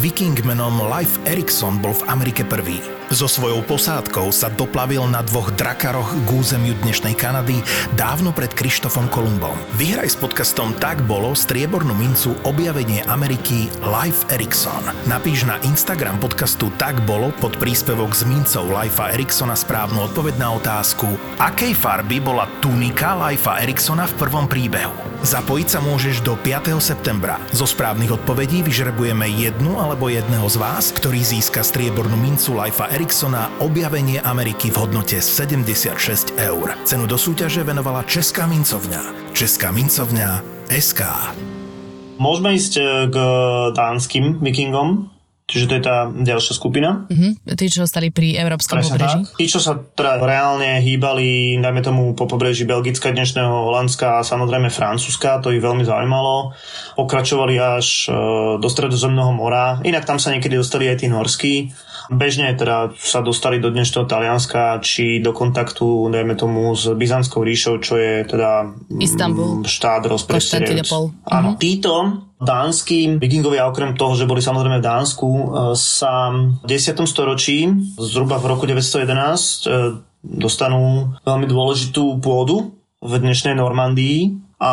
Viking 0.00 0.36
menom 0.44 0.84
Leif 0.88 1.16
Erikson 1.24 1.80
bol 1.80 1.96
v 1.96 2.06
Amerike 2.12 2.44
prvý. 2.44 2.97
So 3.08 3.24
svojou 3.24 3.64
posádkou 3.64 4.28
sa 4.36 4.52
doplavil 4.52 5.00
na 5.08 5.24
dvoch 5.24 5.48
drakaroch 5.56 6.12
k 6.12 6.28
územiu 6.28 6.76
dnešnej 6.84 7.16
Kanady 7.16 7.64
dávno 7.96 8.36
pred 8.36 8.52
Krištofom 8.52 9.08
Kolumbom. 9.08 9.56
Vyhraj 9.80 10.12
s 10.12 10.16
podcastom 10.20 10.76
Tak 10.76 11.00
bolo 11.08 11.32
striebornú 11.32 11.96
mincu 11.96 12.36
objavenie 12.44 13.00
Ameriky 13.08 13.72
Leif 13.80 14.28
Erikson. 14.28 14.92
Napíš 15.08 15.48
na 15.48 15.56
Instagram 15.64 16.20
podcastu 16.20 16.68
Tak 16.76 17.00
bolo 17.08 17.32
pod 17.40 17.56
príspevok 17.56 18.12
s 18.12 18.28
mincov 18.28 18.68
Leifa 18.68 19.08
Eriksona 19.16 19.56
správnu 19.56 20.04
odpoveď 20.12 20.36
na 20.36 20.52
otázku 20.60 21.08
Akej 21.40 21.72
farby 21.72 22.20
bola 22.20 22.44
tunika 22.60 23.16
Leifa 23.16 23.56
Eriksona 23.64 24.04
v 24.04 24.20
prvom 24.20 24.44
príbehu? 24.44 25.08
Zapojiť 25.18 25.66
sa 25.66 25.80
môžeš 25.82 26.22
do 26.22 26.38
5. 26.38 26.78
septembra. 26.78 27.42
Zo 27.50 27.66
správnych 27.66 28.14
odpovedí 28.14 28.62
vyžrebujeme 28.62 29.26
jednu 29.26 29.74
alebo 29.82 30.06
jedného 30.06 30.46
z 30.46 30.56
vás, 30.62 30.94
ktorý 30.94 31.18
získa 31.18 31.66
striebornú 31.66 32.14
mincu 32.14 32.54
Leifa 32.54 32.86
Eriksona 32.98 33.46
objavenie 33.62 34.18
Ameriky 34.18 34.74
v 34.74 34.82
hodnote 34.82 35.22
76 35.22 36.34
eur. 36.34 36.74
Cenu 36.82 37.06
do 37.06 37.14
súťaže 37.14 37.62
venovala 37.62 38.02
Česká 38.02 38.50
mincovňa. 38.50 39.30
Česká 39.30 39.70
mincovňa 39.70 40.42
SK. 40.66 41.06
Môžeme 42.18 42.58
ísť 42.58 42.74
e, 42.74 42.82
k 43.06 43.16
dánskym 43.78 44.42
vikingom, 44.42 45.14
Čiže 45.48 45.64
to 45.64 45.74
je 45.80 45.82
tá 45.82 45.96
ďalšia 46.12 46.52
skupina. 46.52 47.08
Uh-huh. 47.08 47.32
Tí, 47.56 47.72
čo 47.72 47.88
stali 47.88 48.12
pri 48.12 48.36
Európskom 48.36 48.84
Presne 48.84 49.00
pobreží. 49.00 49.20
Tak. 49.24 49.40
Tí, 49.40 49.46
čo 49.48 49.64
sa 49.64 49.80
teda 49.80 50.20
reálne 50.20 50.76
hýbali, 50.84 51.56
dajme 51.56 51.80
tomu 51.80 52.12
po 52.12 52.28
pobreží 52.28 52.68
Belgická, 52.68 53.16
dnešného 53.16 53.72
Holandska 53.72 54.20
a 54.20 54.26
samozrejme 54.28 54.68
Francúzska, 54.68 55.40
to 55.40 55.48
ich 55.56 55.64
veľmi 55.64 55.88
zaujímalo. 55.88 56.52
Pokračovali 57.00 57.56
až 57.56 58.12
e, 58.12 58.60
do 58.60 58.68
Stredozemného 58.68 59.32
mora. 59.32 59.80
Inak 59.88 60.04
tam 60.04 60.20
sa 60.20 60.36
niekedy 60.36 60.60
dostali 60.60 60.84
aj 60.84 61.00
tí 61.00 61.08
norskí. 61.08 61.72
Bežne 62.12 62.52
teda 62.52 62.92
sa 63.00 63.24
dostali 63.24 63.56
do 63.56 63.72
dnešného 63.72 64.04
Talianska, 64.04 64.84
či 64.84 65.24
do 65.24 65.32
kontaktu, 65.32 66.12
dajme 66.12 66.36
tomu, 66.36 66.76
s 66.76 66.92
Byzantskou 66.92 67.40
ríšou, 67.40 67.80
čo 67.80 67.96
je 67.96 68.28
teda 68.28 68.68
Istanbul. 69.00 69.64
štát. 69.64 70.04
Konštantinopol. 70.28 71.24
Áno. 71.24 71.56
Mhm. 71.56 71.60
Títo 71.60 71.92
dánsky 72.38 73.18
vikingovia, 73.18 73.66
okrem 73.66 73.98
toho, 73.98 74.14
že 74.14 74.26
boli 74.26 74.38
samozrejme 74.38 74.78
v 74.78 74.86
Dánsku, 74.86 75.28
e, 75.28 75.44
sa 75.74 76.30
v 76.30 76.66
10. 76.66 77.06
storočí, 77.06 77.66
zhruba 77.98 78.38
v 78.38 78.48
roku 78.54 78.64
911, 78.66 79.66
e, 79.66 80.02
dostanú 80.22 81.14
veľmi 81.22 81.46
dôležitú 81.46 82.18
pôdu 82.18 82.74
v 82.98 83.12
dnešnej 83.22 83.54
Normandii, 83.54 84.47
a 84.58 84.70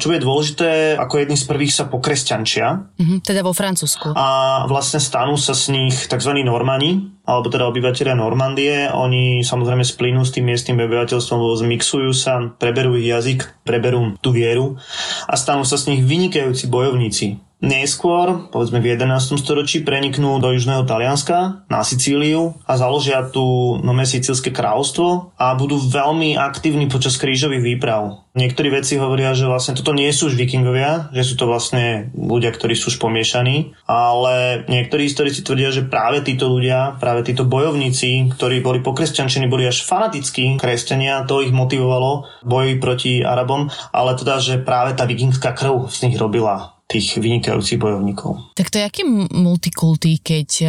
čo 0.00 0.16
je 0.16 0.24
dôležité, 0.24 0.96
ako 0.96 1.20
jedni 1.20 1.36
z 1.36 1.44
prvých 1.44 1.72
sa 1.76 1.84
pokresťančia 1.84 2.88
Uh-huh. 2.96 3.20
Teda 3.20 3.44
vo 3.44 3.52
Francúzsku. 3.52 4.16
a 4.16 4.64
vlastne 4.64 4.96
stanú 4.96 5.36
sa 5.36 5.52
z 5.52 5.76
nich 5.76 6.08
tzv. 6.08 6.32
Normani, 6.40 7.12
alebo 7.28 7.52
teda 7.52 7.68
obyvateľia 7.68 8.16
Normandie. 8.16 8.88
Oni 8.88 9.44
samozrejme 9.44 9.84
splynú 9.84 10.24
s 10.24 10.32
tým 10.32 10.48
miestnym 10.48 10.80
obyvateľstvom, 10.80 11.36
lebo 11.36 11.54
zmixujú 11.60 12.10
sa, 12.16 12.40
preberú 12.56 12.96
ich 12.96 13.12
jazyk, 13.12 13.60
preberú 13.66 14.16
tú 14.24 14.32
vieru 14.32 14.80
a 15.28 15.34
stanú 15.36 15.68
sa 15.68 15.76
z 15.76 15.92
nich 15.92 16.02
vynikajúci 16.06 16.72
bojovníci. 16.72 17.45
Neskôr, 17.56 18.52
povedzme 18.52 18.84
v 18.84 19.00
11. 19.00 19.40
storočí, 19.40 19.80
preniknú 19.80 20.36
do 20.44 20.52
južného 20.52 20.84
Talianska, 20.84 21.64
na 21.72 21.80
Sicíliu 21.80 22.52
a 22.68 22.76
založia 22.76 23.24
tu 23.32 23.40
nové 23.80 24.04
sicílske 24.04 24.52
kráľovstvo 24.52 25.32
a 25.40 25.56
budú 25.56 25.80
veľmi 25.80 26.36
aktívni 26.36 26.84
počas 26.84 27.16
krížových 27.16 27.64
výprav. 27.64 28.28
Niektorí 28.36 28.68
vedci 28.68 29.00
hovoria, 29.00 29.32
že 29.32 29.48
vlastne 29.48 29.72
toto 29.72 29.96
nie 29.96 30.12
sú 30.12 30.28
už 30.28 30.36
vikingovia, 30.36 31.08
že 31.16 31.24
sú 31.24 31.40
to 31.40 31.48
vlastne 31.48 32.12
ľudia, 32.12 32.52
ktorí 32.52 32.76
sú 32.76 32.92
už 32.92 33.00
pomiešaní, 33.00 33.72
ale 33.88 34.68
niektorí 34.68 35.08
historici 35.08 35.40
tvrdia, 35.40 35.72
že 35.72 35.88
práve 35.88 36.20
títo 36.28 36.52
ľudia, 36.52 37.00
práve 37.00 37.24
títo 37.24 37.48
bojovníci, 37.48 38.36
ktorí 38.36 38.60
boli 38.60 38.84
pokresťančení, 38.84 39.48
boli 39.48 39.64
až 39.64 39.80
fanatickí 39.88 40.60
kresťania, 40.60 41.24
to 41.24 41.40
ich 41.40 41.56
motivovalo 41.56 42.28
boji 42.44 42.76
proti 42.76 43.12
Arabom, 43.24 43.72
ale 43.96 44.12
teda, 44.12 44.44
že 44.44 44.60
práve 44.60 44.92
tá 44.92 45.08
vikingská 45.08 45.56
krv 45.56 45.88
z 45.88 46.04
nich 46.04 46.20
robila 46.20 46.75
tých 46.86 47.18
vynikajúcich 47.18 47.82
bojovníkov. 47.82 48.54
Tak 48.54 48.70
to 48.70 48.78
je 48.78 48.86
aký 48.86 49.02
multikulty, 49.34 50.22
keď 50.22 50.48
e, 50.62 50.68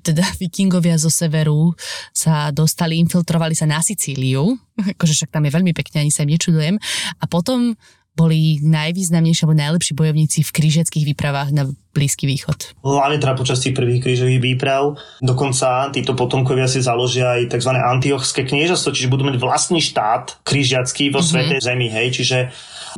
teda 0.00 0.22
vikingovia 0.42 0.94
zo 0.96 1.10
severu 1.10 1.74
sa 2.14 2.54
dostali, 2.54 3.02
infiltrovali 3.02 3.58
sa 3.58 3.66
na 3.66 3.82
Sicíliu, 3.82 4.54
akože 4.94 5.14
však 5.14 5.34
tam 5.34 5.44
je 5.46 5.54
veľmi 5.54 5.74
pekne, 5.74 6.06
ani 6.06 6.14
sa 6.14 6.22
im 6.22 6.34
nečudujem, 6.34 6.78
a 7.18 7.24
potom 7.26 7.74
boli 8.18 8.58
najvýznamnejší 8.66 9.46
alebo 9.46 9.62
najlepší 9.62 9.92
bojovníci 9.94 10.42
v 10.42 10.50
krížeckých 10.50 11.06
výpravách 11.14 11.54
na 11.54 11.70
Blízky 11.94 12.26
východ. 12.26 12.78
Hlavne 12.82 13.22
teda 13.22 13.38
počas 13.38 13.62
tých 13.62 13.78
prvých 13.78 14.02
krížových 14.02 14.42
výprav. 14.42 14.98
Dokonca 15.22 15.94
títo 15.94 16.18
potomkovia 16.18 16.66
si 16.66 16.82
založia 16.82 17.38
aj 17.38 17.54
tzv. 17.54 17.78
antiochské 17.78 18.42
kniežastvo, 18.42 18.90
čiže 18.90 19.10
budú 19.10 19.22
mať 19.22 19.38
vlastný 19.38 19.78
štát 19.78 20.42
krížiacký 20.42 21.14
vo 21.14 21.22
mm-hmm. 21.22 21.30
Svetej 21.30 21.60
Zemi, 21.62 21.88
hej, 21.94 22.08
čiže 22.10 22.38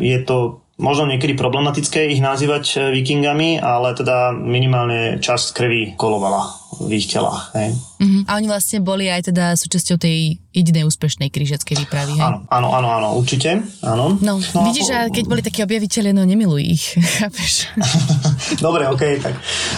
je 0.00 0.18
to 0.24 0.64
možno 0.80 1.06
niekedy 1.06 1.36
problematické 1.36 2.08
ich 2.10 2.24
nazývať 2.24 2.90
vikingami, 2.90 3.60
ale 3.60 3.92
teda 3.92 4.32
minimálne 4.32 5.20
časť 5.20 5.46
krvi 5.52 5.82
kolovala 5.94 6.59
v 6.78 6.90
ich 6.94 7.10
telách. 7.10 7.50
Hej. 7.58 7.74
Uh-huh. 8.00 8.22
A 8.30 8.38
oni 8.38 8.46
vlastne 8.46 8.78
boli 8.78 9.10
aj 9.10 9.34
teda 9.34 9.58
súčasťou 9.58 9.98
tej 9.98 10.38
jedinej 10.50 10.86
úspešnej 10.86 11.30
krížackej 11.30 11.86
výpravy, 11.86 12.18
hej? 12.18 12.22
Áno, 12.22 12.46
áno, 12.50 12.68
áno, 12.74 12.88
áno, 12.90 13.08
určite, 13.18 13.62
áno. 13.82 14.18
No, 14.18 14.38
no 14.38 14.60
vidíš, 14.66 14.90
a 14.90 15.06
keď 15.06 15.24
boli 15.30 15.42
takí 15.42 15.62
objaviteľe, 15.62 16.10
no 16.14 16.26
nemiluj 16.26 16.62
ich, 16.62 16.84
chápeš? 17.22 17.70
Dobre, 18.64 18.86
ok, 18.86 19.02
tak 19.18 19.34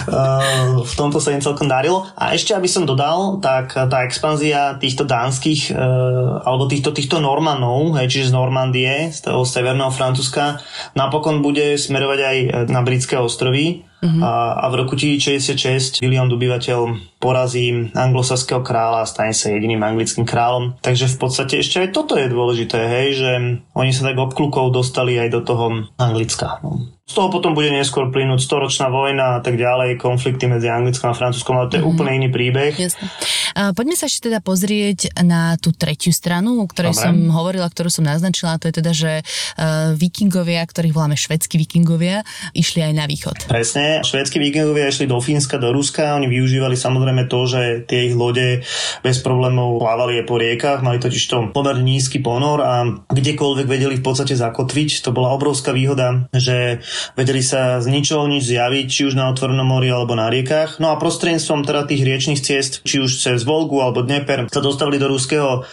uh, 0.09 0.81
v 0.81 0.93
tomto 0.93 1.17
sa 1.17 1.33
im 1.33 1.41
celkom 1.41 1.65
darilo. 1.69 2.09
A 2.17 2.33
ešte, 2.33 2.53
aby 2.53 2.69
som 2.69 2.85
dodal, 2.85 3.41
tak 3.41 3.73
tá 3.73 3.97
expanzia 4.05 4.77
týchto 4.77 5.05
dánskych, 5.05 5.73
uh, 5.73 6.45
alebo 6.45 6.69
týchto, 6.69 6.93
týchto 6.93 7.17
Normanov, 7.21 7.97
hej, 7.97 8.09
čiže 8.09 8.29
z 8.29 8.37
Normandie, 8.37 9.09
z 9.09 9.29
toho 9.29 9.45
severného 9.45 9.93
Francúzska, 9.93 10.61
napokon 10.97 11.41
bude 11.41 11.77
smerovať 11.77 12.19
aj 12.21 12.37
na 12.69 12.81
britské 12.81 13.17
ostrovy. 13.17 13.85
Uh-huh. 14.03 14.19
A, 14.19 14.59
a 14.59 14.65
v 14.67 14.83
roku 14.83 14.99
1066 14.99 16.03
William 16.03 16.27
obyvateľ 16.27 16.79
porazí 17.23 17.71
anglosaského 17.95 18.59
kráľa 18.59 19.07
a 19.07 19.09
stane 19.09 19.31
sa 19.31 19.47
jediným 19.47 19.79
anglickým 19.79 20.27
kráľom. 20.27 20.75
Takže 20.83 21.07
v 21.07 21.17
podstate 21.23 21.63
ešte 21.63 21.79
aj 21.79 21.95
toto 21.95 22.19
je 22.19 22.27
dôležité, 22.27 22.79
hej, 22.83 23.07
že 23.15 23.31
oni 23.71 23.95
sa 23.95 24.11
tak 24.11 24.19
obklukov 24.19 24.75
dostali 24.75 25.15
aj 25.15 25.29
do 25.31 25.41
toho 25.47 25.65
Anglicka. 25.95 26.59
No. 26.59 26.91
Z 27.03 27.19
toho 27.19 27.27
potom 27.27 27.51
bude 27.51 27.67
neskôr 27.67 28.07
plynúť 28.15 28.39
storočná 28.39 28.87
vojna 28.87 29.35
a 29.35 29.39
tak 29.43 29.59
ďalej, 29.59 29.99
konflikty 29.99 30.47
medzi 30.47 30.71
Anglickom 30.71 31.11
a 31.11 31.17
Francúzskom, 31.17 31.59
ale 31.59 31.67
to 31.67 31.75
je 31.75 31.83
mm-hmm. 31.83 31.91
úplne 31.99 32.11
iný 32.15 32.29
príbeh. 32.31 32.71
Jasne. 32.79 33.11
A 33.59 33.75
poďme 33.75 33.99
sa 33.99 34.07
ešte 34.07 34.31
teda 34.31 34.39
pozrieť 34.39 35.11
na 35.19 35.59
tú 35.59 35.75
tretiu 35.75 36.15
stranu, 36.15 36.63
o 36.63 36.65
ktorej 36.65 36.95
Dobre. 36.95 37.03
som 37.03 37.15
hovorila, 37.35 37.67
ktorú 37.67 37.91
som 37.91 38.07
naznačila, 38.07 38.55
to 38.55 38.71
je 38.71 38.79
teda, 38.79 38.91
že 38.95 39.11
uh, 39.19 39.91
vikingovia, 39.99 40.63
ktorých 40.63 40.95
voláme 40.95 41.19
švedskí 41.19 41.59
vikingovia, 41.59 42.23
išli 42.55 42.81
aj 42.81 42.93
na 42.95 43.03
východ. 43.03 43.51
Presne, 43.51 43.99
švedskí 44.07 44.39
vikingovia 44.39 44.87
išli 44.87 45.03
do 45.03 45.19
Fínska, 45.19 45.59
do 45.59 45.75
Ruska, 45.75 46.15
oni 46.15 46.31
využívali 46.31 46.79
samozrejme 46.79 47.27
to, 47.27 47.39
že 47.51 47.61
tie 47.83 48.09
ich 48.09 48.15
lode 48.15 48.63
bez 49.03 49.19
problémov 49.19 49.75
plávali 49.83 50.23
aj 50.23 50.25
po 50.25 50.39
riekach, 50.39 50.79
mali 50.79 51.03
totiž 51.03 51.23
to 51.27 51.37
pomerne 51.51 51.83
nízky 51.83 52.23
ponor 52.23 52.63
a 52.63 52.87
kdekoľvek 53.11 53.67
vedeli 53.67 53.99
v 53.99 54.05
podstate 54.07 54.39
zakotviť. 54.39 55.03
To 55.03 55.11
bola 55.11 55.35
obrovská 55.35 55.75
výhoda, 55.75 56.31
že 56.31 56.79
vedeli 57.17 57.43
sa 57.43 57.79
z 57.79 57.87
ničoho 57.89 58.25
nič 58.29 58.49
zjaviť, 58.49 58.85
či 58.89 59.01
už 59.09 59.13
na 59.13 59.29
otvorenom 59.31 59.65
mori 59.65 59.89
alebo 59.89 60.13
na 60.17 60.27
riekach. 60.27 60.77
No 60.77 60.93
a 60.93 60.99
prostredníctvom 60.99 61.65
teda 61.65 61.87
tých 61.87 62.03
riečných 62.03 62.41
ciest, 62.41 62.81
či 62.83 63.03
už 63.03 63.09
cez 63.19 63.43
Volgu 63.43 63.79
alebo 63.81 64.03
Dneper, 64.03 64.49
sa 64.49 64.61
dostali 64.63 64.99
do 65.01 65.09
ruského 65.09 65.63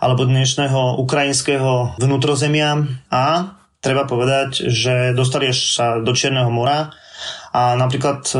alebo 0.00 0.26
dnešného 0.26 1.00
ukrajinského 1.00 1.98
vnútrozemia 2.00 2.84
a 3.10 3.56
treba 3.84 4.08
povedať, 4.08 4.72
že 4.72 5.12
dostali 5.12 5.52
až 5.52 5.76
sa 5.76 5.86
do 6.00 6.16
Čierneho 6.16 6.48
mora 6.48 6.94
a 7.54 7.78
napríklad 7.78 8.26
e, 8.26 8.36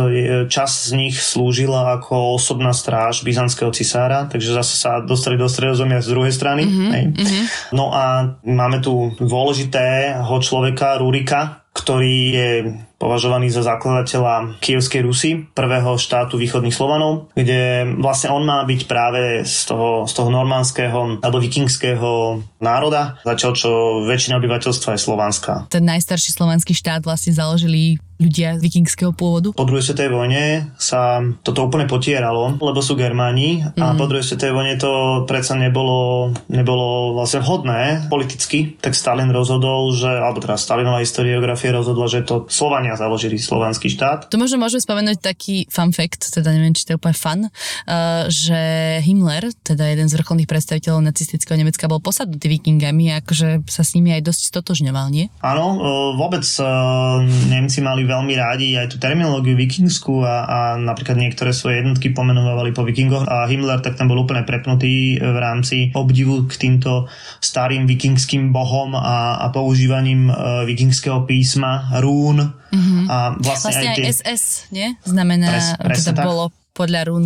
čas 0.51 0.91
z 0.91 0.99
nich 0.99 1.15
slúžila 1.15 1.95
ako 2.03 2.35
osobná 2.35 2.75
stráž 2.75 3.23
byzantského 3.23 3.71
cisára, 3.71 4.27
takže 4.27 4.59
zase 4.59 4.75
sa 4.75 4.99
dostali 4.99 5.39
do 5.39 5.47
stredozemia 5.47 6.03
z 6.03 6.11
druhej 6.11 6.35
strany. 6.35 6.67
Mm-hmm, 6.67 6.91
hej. 6.91 7.05
Mm-hmm. 7.15 7.45
No 7.79 7.95
a 7.95 8.35
máme 8.43 8.83
tu 8.83 9.15
dôležitého 9.23 10.35
človeka, 10.43 10.99
Rurika, 10.99 11.64
ktorý 11.75 12.17
je 12.31 12.51
považovaný 12.99 13.51
za 13.51 13.67
zakladateľa 13.67 14.59
Kievskej 14.63 15.03
Rusy, 15.05 15.31
prvého 15.53 15.99
štátu 15.99 16.39
východných 16.41 16.75
Slovanov, 16.75 17.29
kde 17.35 17.95
vlastne 17.99 18.33
on 18.33 18.47
má 18.47 18.63
byť 18.65 18.81
práve 18.89 19.45
z 19.45 19.69
toho, 19.69 20.09
z 20.09 20.13
toho 20.15 20.31
normandského 20.31 21.21
alebo 21.21 21.43
vikingského 21.43 22.41
národa, 22.63 23.21
zatiaľ 23.27 23.53
čo 23.55 23.71
väčšina 24.09 24.41
obyvateľstva 24.41 24.97
je 24.97 25.01
slovanská. 25.01 25.53
Ten 25.69 25.85
najstarší 25.85 26.33
slovanský 26.33 26.73
štát 26.73 27.05
vlastne 27.05 27.35
založili 27.35 28.01
ľudia 28.19 28.59
z 28.59 28.61
vikingského 28.63 29.11
pôvodu? 29.11 29.51
Po 29.55 29.67
druhej 29.67 29.85
svetovej 29.91 30.13
vojne 30.15 30.45
sa 30.79 31.23
toto 31.43 31.67
úplne 31.67 31.91
potieralo, 31.91 32.55
lebo 32.57 32.79
sú 32.79 32.95
Germáni 32.95 33.67
a 33.75 33.95
mm. 33.95 33.99
po 33.99 34.07
druhej 34.07 34.25
svetovej 34.25 34.55
vojne 34.55 34.75
to 34.79 34.93
predsa 35.27 35.59
nebolo, 35.59 36.31
nebolo 36.47 37.19
vlastne 37.19 37.43
vhodné 37.43 38.07
politicky, 38.07 38.79
tak 38.79 38.95
Stalin 38.95 39.35
rozhodol, 39.35 39.91
že, 39.93 40.11
alebo 40.11 40.39
teda 40.39 40.55
Stalinová 40.55 41.03
historiografia 41.03 41.75
rozhodla, 41.75 42.07
že 42.07 42.23
to 42.23 42.47
Slovania 42.47 42.94
založili 42.97 43.37
slovanský 43.39 43.93
štát. 43.93 44.31
To 44.31 44.37
možno 44.41 44.59
môžeme 44.59 44.83
spomenúť 44.83 45.19
taký 45.21 45.67
fun 45.71 45.91
fact, 45.91 46.31
teda 46.31 46.51
neviem, 46.55 46.75
či 46.75 46.87
to 46.87 46.95
je 46.95 46.99
úplne 47.01 47.17
fun, 47.17 47.41
uh, 47.47 48.27
že 48.31 48.61
Himmler, 49.05 49.51
teda 49.63 49.91
jeden 49.91 50.09
z 50.11 50.17
vrcholných 50.19 50.49
predstaviteľov 50.49 51.05
nacistického 51.05 51.59
Nemecka, 51.59 51.91
bol 51.91 52.01
posadnutý 52.01 52.51
vikingami 52.51 53.15
a 53.15 53.21
akože 53.23 53.67
sa 53.69 53.83
s 53.83 53.95
nimi 53.99 54.15
aj 54.15 54.25
dosť 54.25 54.43
stotožňoval, 54.55 55.07
nie? 55.11 55.27
Áno, 55.43 55.67
uh, 55.77 55.81
vôbec 56.17 56.45
uh, 56.63 57.23
Nemci 57.51 57.85
mali 57.85 58.07
veľmi 58.07 58.35
rádi 58.39 58.75
aj 58.79 58.95
tú 58.95 58.97
terminológiu 59.03 59.59
vikingskú 59.59 60.25
a, 60.25 60.47
a 60.47 60.59
napríklad 60.79 61.19
niektoré 61.19 61.55
svoje 61.55 61.83
jednotky 61.83 62.15
pomenovali 62.15 62.71
po 62.73 62.87
vikingoch 62.87 63.27
a 63.27 63.47
Himmler 63.51 63.83
tak 63.83 63.99
tam 63.99 64.11
bol 64.11 64.23
úplne 64.23 64.47
prepnutý 64.47 65.19
v 65.19 65.39
rámci 65.39 65.91
obdivu 65.95 66.47
k 66.47 66.55
týmto 66.57 67.11
starým 67.41 67.85
vikingským 67.85 68.51
bohom 68.55 68.97
a, 68.97 69.41
a 69.43 69.47
používaním 69.51 70.33
vikingského 70.65 71.25
písma, 71.29 72.01
rún 72.01 72.65
mm-hmm. 72.75 73.05
a 73.07 73.17
vlastne, 73.39 73.71
vlastne 73.71 73.89
aj, 73.89 73.97
tie... 73.97 74.05
SS, 74.11 74.45
nie? 74.75 74.89
Znamená, 75.07 75.49
Pres, 75.49 75.67
presne 75.79 76.11
teda 76.11 76.19
tak. 76.19 76.27
bolo 76.27 76.45
podľa 76.75 77.01
rún 77.07 77.25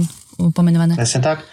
pomenované. 0.52 0.94
Presne 0.94 1.24
tak. 1.24 1.48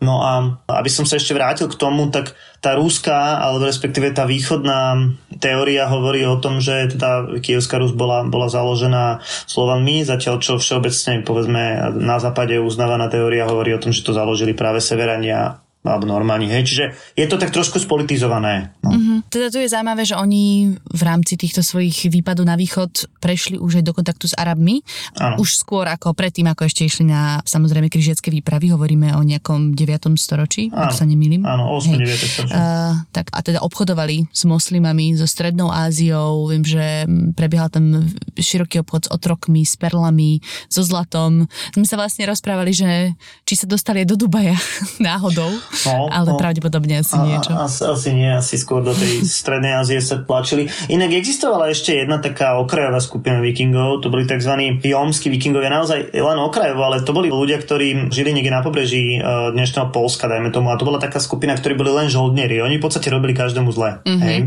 No 0.00 0.24
a 0.24 0.56
aby 0.80 0.88
som 0.88 1.04
sa 1.04 1.20
ešte 1.20 1.36
vrátil 1.36 1.68
k 1.68 1.76
tomu, 1.76 2.08
tak 2.08 2.32
tá 2.64 2.72
rúská, 2.72 3.36
alebo 3.36 3.68
respektíve 3.68 4.16
tá 4.16 4.24
východná 4.24 5.12
teória 5.36 5.84
hovorí 5.92 6.24
o 6.24 6.40
tom, 6.40 6.56
že 6.56 6.96
teda 6.96 7.36
Kievská 7.44 7.76
Rus 7.76 7.92
bola, 7.92 8.24
bola 8.24 8.48
založená 8.48 9.20
Slovanmi, 9.44 10.00
zatiaľ 10.00 10.40
čo 10.40 10.56
všeobecne, 10.56 11.20
povedzme, 11.20 11.92
na 12.00 12.16
západe 12.16 12.56
uznávaná 12.56 13.12
teória 13.12 13.44
hovorí 13.44 13.76
o 13.76 13.82
tom, 13.82 13.92
že 13.92 14.00
to 14.00 14.16
založili 14.16 14.56
práve 14.56 14.80
Severania 14.80 15.60
alebo 15.84 16.04
Normáni, 16.08 16.48
hej, 16.48 16.64
čiže 16.64 16.84
je 17.16 17.24
to 17.28 17.40
tak 17.40 17.52
trošku 17.52 17.80
spolitizované. 17.80 18.76
No. 18.84 18.92
Mm-hmm. 18.92 19.19
Teda 19.30 19.46
tu 19.46 19.62
je 19.62 19.70
zaujímavé, 19.70 20.02
že 20.02 20.18
oni 20.18 20.74
v 20.74 21.02
rámci 21.06 21.38
týchto 21.38 21.62
svojich 21.62 22.10
výpadov 22.10 22.42
na 22.42 22.58
východ 22.58 23.06
prešli 23.22 23.62
už 23.62 23.78
aj 23.78 23.84
do 23.86 23.94
kontaktu 23.94 24.26
s 24.26 24.34
Arabmi, 24.34 24.82
ano. 25.14 25.38
už 25.38 25.54
skôr 25.54 25.86
ako 25.86 26.18
predtým, 26.18 26.50
ako 26.50 26.66
ešte 26.66 26.82
išli 26.82 27.06
na 27.06 27.38
samozrejme 27.46 27.86
križiacké 27.86 28.26
výpravy, 28.34 28.74
hovoríme 28.74 29.14
o 29.14 29.22
nejakom 29.22 29.78
9. 29.78 30.18
storočí, 30.18 30.74
ano. 30.74 30.90
ak 30.90 30.98
sa 30.98 31.06
nemýlim. 31.06 31.46
Áno, 31.46 31.70
8. 31.78 31.94
9. 31.94 32.10
storočí. 32.10 32.54
Uh, 32.58 33.06
tak 33.14 33.30
a 33.30 33.38
teda 33.38 33.62
obchodovali 33.62 34.26
s 34.34 34.42
moslimami, 34.50 35.14
so 35.14 35.30
Strednou 35.30 35.70
Áziou, 35.70 36.50
viem, 36.50 36.66
že 36.66 37.06
prebiehal 37.38 37.70
tam 37.70 38.10
široký 38.34 38.82
obchod 38.82 39.06
s 39.06 39.08
otrokmi, 39.14 39.62
s 39.62 39.78
perlami, 39.78 40.42
so 40.66 40.82
zlatom. 40.82 41.46
My 41.78 41.86
sa 41.86 41.94
vlastne 41.94 42.26
rozprávali, 42.26 42.74
že 42.74 43.14
či 43.46 43.54
sa 43.54 43.70
dostali 43.70 44.02
aj 44.02 44.10
do 44.10 44.26
Dubaja 44.26 44.58
náhodou. 44.98 45.54
No, 45.86 46.10
ale 46.10 46.34
no, 46.34 46.38
pravdepodobne 46.40 46.98
asi 46.98 47.14
a, 47.14 47.22
niečo. 47.22 47.54
Asi, 47.54 47.86
asi 47.86 48.10
nie, 48.10 48.26
asi 48.26 48.58
skôr 48.58 48.82
do 48.82 48.90
tej 48.90 49.19
strednej 49.22 49.78
Ázie 49.78 50.02
sa 50.02 50.18
tlačili. 50.18 50.66
Inak 50.90 51.14
existovala 51.14 51.70
ešte 51.70 51.94
jedna 51.94 52.18
taká 52.18 52.58
okrajová 52.58 52.98
skupina 52.98 53.38
vikingov, 53.38 54.02
to 54.02 54.10
boli 54.10 54.26
tzv. 54.26 54.50
jomskí 54.82 55.30
vikingovia, 55.30 55.70
naozaj 55.70 56.10
len 56.10 56.38
okrajovo, 56.42 56.82
ale 56.82 57.06
to 57.06 57.14
boli 57.14 57.30
ľudia, 57.30 57.62
ktorí 57.62 58.10
žili 58.10 58.34
niekde 58.34 58.50
na 58.50 58.66
pobreží 58.66 59.22
uh, 59.22 59.54
dnešného 59.54 59.94
Polska, 59.94 60.26
dajme 60.26 60.50
tomu, 60.50 60.74
a 60.74 60.80
to 60.80 60.88
bola 60.88 60.98
taká 60.98 61.22
skupina, 61.22 61.54
ktorí 61.54 61.78
boli 61.78 61.94
len 61.94 62.10
žoldnieri. 62.10 62.58
Oni 62.64 62.82
v 62.82 62.84
podstate 62.84 63.14
robili 63.14 63.30
každému 63.30 63.70
zle. 63.70 64.02
Mm-hmm. 64.02 64.20
Hej. 64.26 64.38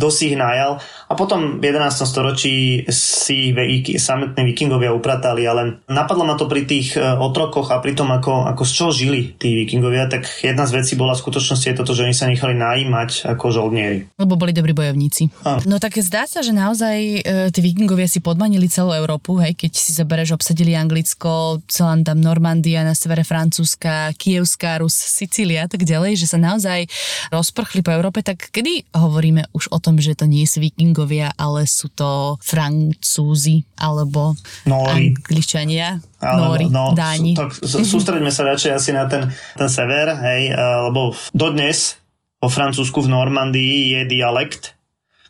Kto 0.00 0.06
si 0.08 0.32
ich 0.32 0.38
najal. 0.40 0.80
A 1.08 1.12
potom 1.12 1.60
v 1.60 1.64
11. 1.68 2.08
storočí 2.08 2.88
si 2.88 3.52
ich 3.52 4.00
samotní 4.00 4.48
vikingovia 4.48 4.96
upratali, 4.96 5.44
ale 5.44 5.84
napadlo 5.92 6.24
ma 6.24 6.40
to 6.40 6.48
pri 6.48 6.64
tých 6.64 6.96
uh, 6.96 7.20
otrokoch 7.20 7.68
a 7.68 7.84
pri 7.84 7.92
tom, 7.92 8.08
ako, 8.08 8.48
ako 8.48 8.62
z 8.64 8.72
čoho 8.72 8.90
žili 8.90 9.20
tí 9.36 9.52
vikingovia, 9.52 10.08
tak 10.08 10.24
jedna 10.40 10.62
jedna 10.62 10.70
z 10.70 10.78
vecí 10.78 10.94
bola 10.94 11.18
v 11.18 11.22
skutočnosti 11.26 11.66
je 11.66 11.74
toto, 11.74 11.90
že 11.90 12.06
oni 12.06 12.14
sa 12.14 12.30
nechali 12.30 12.54
najímať 12.54 13.26
ako 13.34 13.50
žoldnieri. 13.50 14.11
Lebo 14.22 14.38
boli 14.38 14.54
dobrí 14.54 14.70
bojovníci. 14.70 15.26
A. 15.42 15.58
No 15.66 15.82
tak 15.82 15.98
zdá 15.98 16.30
sa, 16.30 16.46
že 16.46 16.54
naozaj 16.54 16.96
e, 16.96 17.20
tí 17.50 17.58
vikingovia 17.58 18.06
si 18.06 18.22
podmanili 18.22 18.70
celú 18.70 18.94
Európu, 18.94 19.42
hej, 19.42 19.58
keď 19.58 19.72
si 19.74 19.90
zoberieš, 19.98 20.38
obsadili 20.38 20.78
Anglicko, 20.78 21.58
celá 21.66 21.98
tam 22.06 22.22
Normandia, 22.22 22.86
na 22.86 22.94
severe 22.94 23.26
Francúzska, 23.26 24.14
Kievská, 24.14 24.78
Rus, 24.78 24.94
Sicília 24.94 25.66
a 25.66 25.68
tak 25.68 25.82
ďalej, 25.82 26.14
že 26.14 26.30
sa 26.30 26.38
naozaj 26.38 26.86
rozprchli 27.34 27.82
po 27.82 27.90
Európe, 27.90 28.22
tak 28.22 28.54
kedy 28.54 28.94
hovoríme 28.94 29.50
už 29.50 29.74
o 29.74 29.82
tom, 29.82 29.98
že 29.98 30.14
to 30.14 30.30
nie 30.30 30.46
sú 30.46 30.62
vikingovia, 30.62 31.34
ale 31.34 31.66
sú 31.66 31.90
to 31.90 32.38
Francúzi 32.38 33.66
alebo 33.74 34.38
Nóri. 34.70 35.18
Angličania? 35.18 35.98
Nóri, 36.22 36.70
no, 36.70 36.94
Dáni. 36.94 37.34
Tak 37.34 37.58
sústreďme 37.66 38.30
sa 38.30 38.46
radšej 38.46 38.70
asi 38.70 38.90
na 38.94 39.10
ten, 39.10 39.26
ten 39.58 39.68
sever, 39.68 40.14
hej, 40.22 40.54
lebo 40.86 41.18
dodnes 41.34 42.01
po 42.42 42.50
Francúzsku 42.50 43.06
v 43.06 43.14
Normandii 43.14 43.94
je 43.94 44.02
dialekt, 44.10 44.74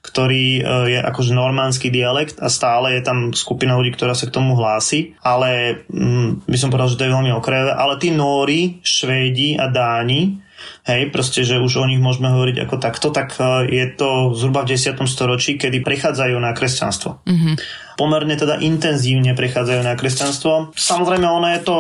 ktorý 0.00 0.44
e, 0.58 0.62
je 0.96 0.98
akože 1.04 1.36
normandský 1.36 1.92
dialekt 1.92 2.40
a 2.40 2.48
stále 2.48 2.96
je 2.96 3.04
tam 3.04 3.36
skupina 3.36 3.76
ľudí, 3.76 3.92
ktorá 3.92 4.16
sa 4.16 4.24
k 4.24 4.34
tomu 4.34 4.56
hlási, 4.56 5.12
ale 5.20 5.84
mm, 5.92 6.48
by 6.48 6.56
som 6.56 6.72
povedal, 6.72 6.88
že 6.88 6.96
to 6.96 7.04
je 7.04 7.12
veľmi 7.12 7.36
okrajové, 7.36 7.76
ale 7.76 8.00
tí 8.00 8.08
Nóri, 8.16 8.80
Švédi 8.80 9.60
a 9.60 9.68
Dáni, 9.68 10.40
hej, 10.88 11.12
proste, 11.12 11.44
že 11.44 11.60
už 11.60 11.84
o 11.84 11.86
nich 11.86 12.00
môžeme 12.00 12.32
hovoriť 12.32 12.64
ako 12.64 12.76
takto, 12.80 13.12
tak 13.12 13.36
e, 13.36 13.68
je 13.68 13.86
to 13.92 14.32
zhruba 14.32 14.64
v 14.64 14.72
10. 14.74 14.96
storočí, 15.04 15.60
kedy 15.60 15.84
prechádzajú 15.84 16.36
na 16.40 16.56
kresťanstvo. 16.56 17.28
Mm-hmm 17.28 17.56
pomerne 17.92 18.34
teda 18.34 18.58
intenzívne 18.58 19.36
prechádzajú 19.36 19.82
na 19.84 19.94
kresťanstvo. 19.94 20.74
Samozrejme, 20.74 21.26
ono 21.28 21.48
je 21.52 21.60
to 21.62 21.76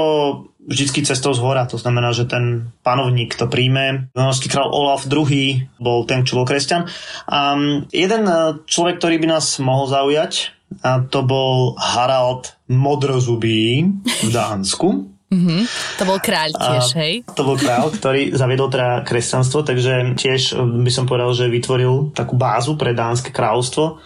vždycky 0.66 1.02
cestou 1.02 1.34
z 1.34 1.42
hora. 1.42 1.66
To 1.66 1.78
znamená, 1.78 2.14
že 2.14 2.28
ten 2.30 2.70
panovník 2.86 3.34
to 3.34 3.50
príjme. 3.50 4.10
Norský 4.14 4.46
král 4.46 4.70
Olaf 4.70 5.06
II 5.10 5.66
bol 5.82 6.06
ten, 6.06 6.22
čo 6.22 6.38
bol 6.38 6.46
kresťan. 6.46 6.86
A 7.26 7.58
jeden 7.90 8.22
e, 8.26 8.34
človek, 8.66 9.02
ktorý 9.02 9.16
by 9.18 9.28
nás 9.38 9.58
mohol 9.58 9.90
zaujať, 9.90 10.54
a 10.80 11.04
to 11.04 11.20
bol 11.20 11.76
Harald 11.76 12.56
Modrozubý 12.70 13.92
v 14.24 14.30
Dánsku. 14.32 15.12
Mhm. 15.32 15.64
To 15.96 16.02
bol 16.04 16.18
kráľ 16.20 16.52
tiež, 16.52 16.84
A 16.92 16.96
hej? 17.00 17.14
To 17.32 17.42
bol 17.48 17.56
král, 17.56 17.88
ktorý 17.88 18.36
zaviedol 18.36 18.68
teda 18.68 19.00
kresťanstvo, 19.08 19.64
takže 19.64 20.12
tiež 20.20 20.60
by 20.60 20.90
som 20.92 21.08
povedal, 21.08 21.32
že 21.32 21.48
vytvoril 21.48 22.12
takú 22.12 22.36
bázu 22.36 22.76
pre 22.76 22.92
dánske 22.92 23.32
kráľovstvo. 23.32 23.96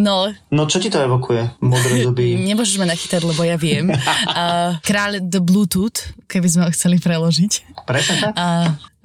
No, 0.00 0.32
No 0.48 0.62
čo 0.64 0.80
ti 0.80 0.88
to 0.88 0.98
evokuje? 0.98 1.60
Modrozubý. 1.60 2.40
nemôžeš 2.48 2.80
ma 2.80 2.88
nachytať, 2.88 3.20
lebo 3.22 3.44
ja 3.44 3.60
viem. 3.60 3.92
Uh, 4.34 4.78
kráľ 4.82 5.22
the 5.22 5.38
Bluetooth, 5.38 6.10
keby 6.26 6.48
sme 6.48 6.62
ho 6.66 6.70
chceli 6.74 6.98
preložiť. 6.98 7.52
Presne 7.86 8.14
tak? 8.18 8.32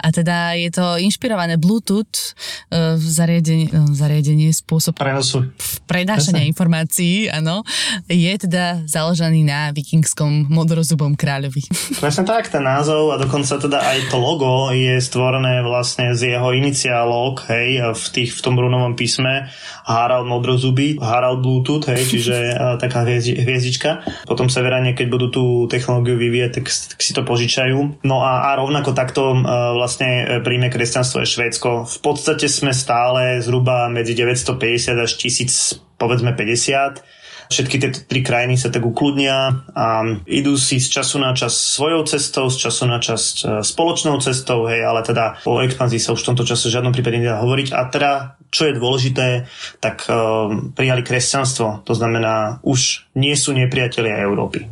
A 0.00 0.08
teda 0.08 0.56
je 0.56 0.72
to 0.72 0.96
inšpirované 0.96 1.60
Bluetooth 1.60 2.32
uh, 2.72 2.96
zariadenie, 2.96 3.68
no, 3.70 3.92
zariadenie, 3.92 4.48
spôsob 4.50 4.96
Prenosu. 4.96 5.52
prenášania 5.84 6.48
informácií, 6.48 7.28
áno, 7.28 7.60
je 8.08 8.32
teda 8.40 8.88
založený 8.88 9.44
na 9.44 9.70
vikingskom 9.76 10.48
modrozubom 10.48 11.14
kráľovi. 11.14 11.68
Presne 12.02 12.24
tak, 12.24 12.48
ten 12.48 12.64
názov 12.64 13.12
a 13.12 13.20
dokonca 13.20 13.60
teda 13.60 13.78
aj 13.78 14.08
to 14.08 14.16
logo 14.16 14.72
je 14.72 14.96
stvorené 15.02 15.60
vlastne 15.60 16.16
z 16.16 16.36
jeho 16.36 16.56
iniciálok, 16.56 17.44
hej, 17.52 17.92
v, 17.92 18.04
tých, 18.14 18.30
v 18.36 18.40
tom 18.40 18.56
runovom 18.56 18.96
písme 18.96 19.52
Harald 19.84 20.30
Modrozuby, 20.30 20.96
Harald 21.02 21.42
Bluetooth, 21.42 21.84
hej, 21.90 22.06
čiže 22.06 22.36
uh, 22.54 22.76
taká 22.82 23.02
hviezdi, 23.02 23.34
hviezdička. 23.34 24.06
Potom 24.24 24.46
severanie, 24.46 24.94
keď 24.94 25.06
budú 25.10 25.26
tú 25.28 25.44
technológiu 25.66 26.14
vyvíjať, 26.16 26.50
tak, 26.54 26.66
tak 26.70 26.98
si 27.02 27.12
to 27.12 27.26
požičajú. 27.26 28.06
No 28.06 28.22
a, 28.22 28.54
a 28.54 28.58
rovnako 28.62 28.94
takto 28.94 29.34
uh, 29.34 29.74
vlastne 29.74 29.89
e, 29.98 30.38
príjme 30.44 30.70
kresťanstvo 30.70 31.24
je 31.24 31.32
Švédsko. 31.32 31.88
V 31.88 31.98
podstate 31.98 32.46
sme 32.46 32.70
stále 32.70 33.42
zhruba 33.42 33.90
medzi 33.90 34.14
950 34.14 34.94
až 34.94 35.10
1000, 35.18 35.98
povedzme 35.98 36.36
50 36.36 37.02
Všetky 37.50 37.76
tieto 37.82 37.98
tri 38.06 38.22
krajiny 38.22 38.54
sa 38.54 38.70
tak 38.70 38.86
ukludnia 38.86 39.66
a 39.74 40.06
idú 40.30 40.54
si 40.54 40.78
z 40.78 40.86
času 40.86 41.18
na 41.18 41.34
čas 41.34 41.58
svojou 41.58 42.06
cestou, 42.06 42.46
z 42.46 42.62
času 42.62 42.86
na 42.86 43.02
čas 43.02 43.42
e, 43.42 43.66
spoločnou 43.66 44.22
cestou, 44.22 44.70
hej, 44.70 44.86
ale 44.86 45.02
teda 45.02 45.42
o 45.50 45.58
expanzii 45.58 45.98
sa 45.98 46.14
už 46.14 46.22
v 46.22 46.28
tomto 46.30 46.46
čase 46.46 46.70
v 46.70 46.78
žiadnom 46.78 46.94
prípade 46.94 47.18
nedá 47.18 47.42
hovoriť. 47.42 47.74
A 47.74 47.90
teda, 47.90 48.10
čo 48.54 48.70
je 48.70 48.78
dôležité, 48.78 49.50
tak 49.82 50.06
um, 50.06 50.70
prijali 50.70 51.02
kresťanstvo. 51.02 51.82
To 51.82 51.90
znamená, 51.90 52.62
už 52.62 53.10
nie 53.18 53.34
sú 53.34 53.50
nepriatelia 53.50 54.22
Európy. 54.22 54.70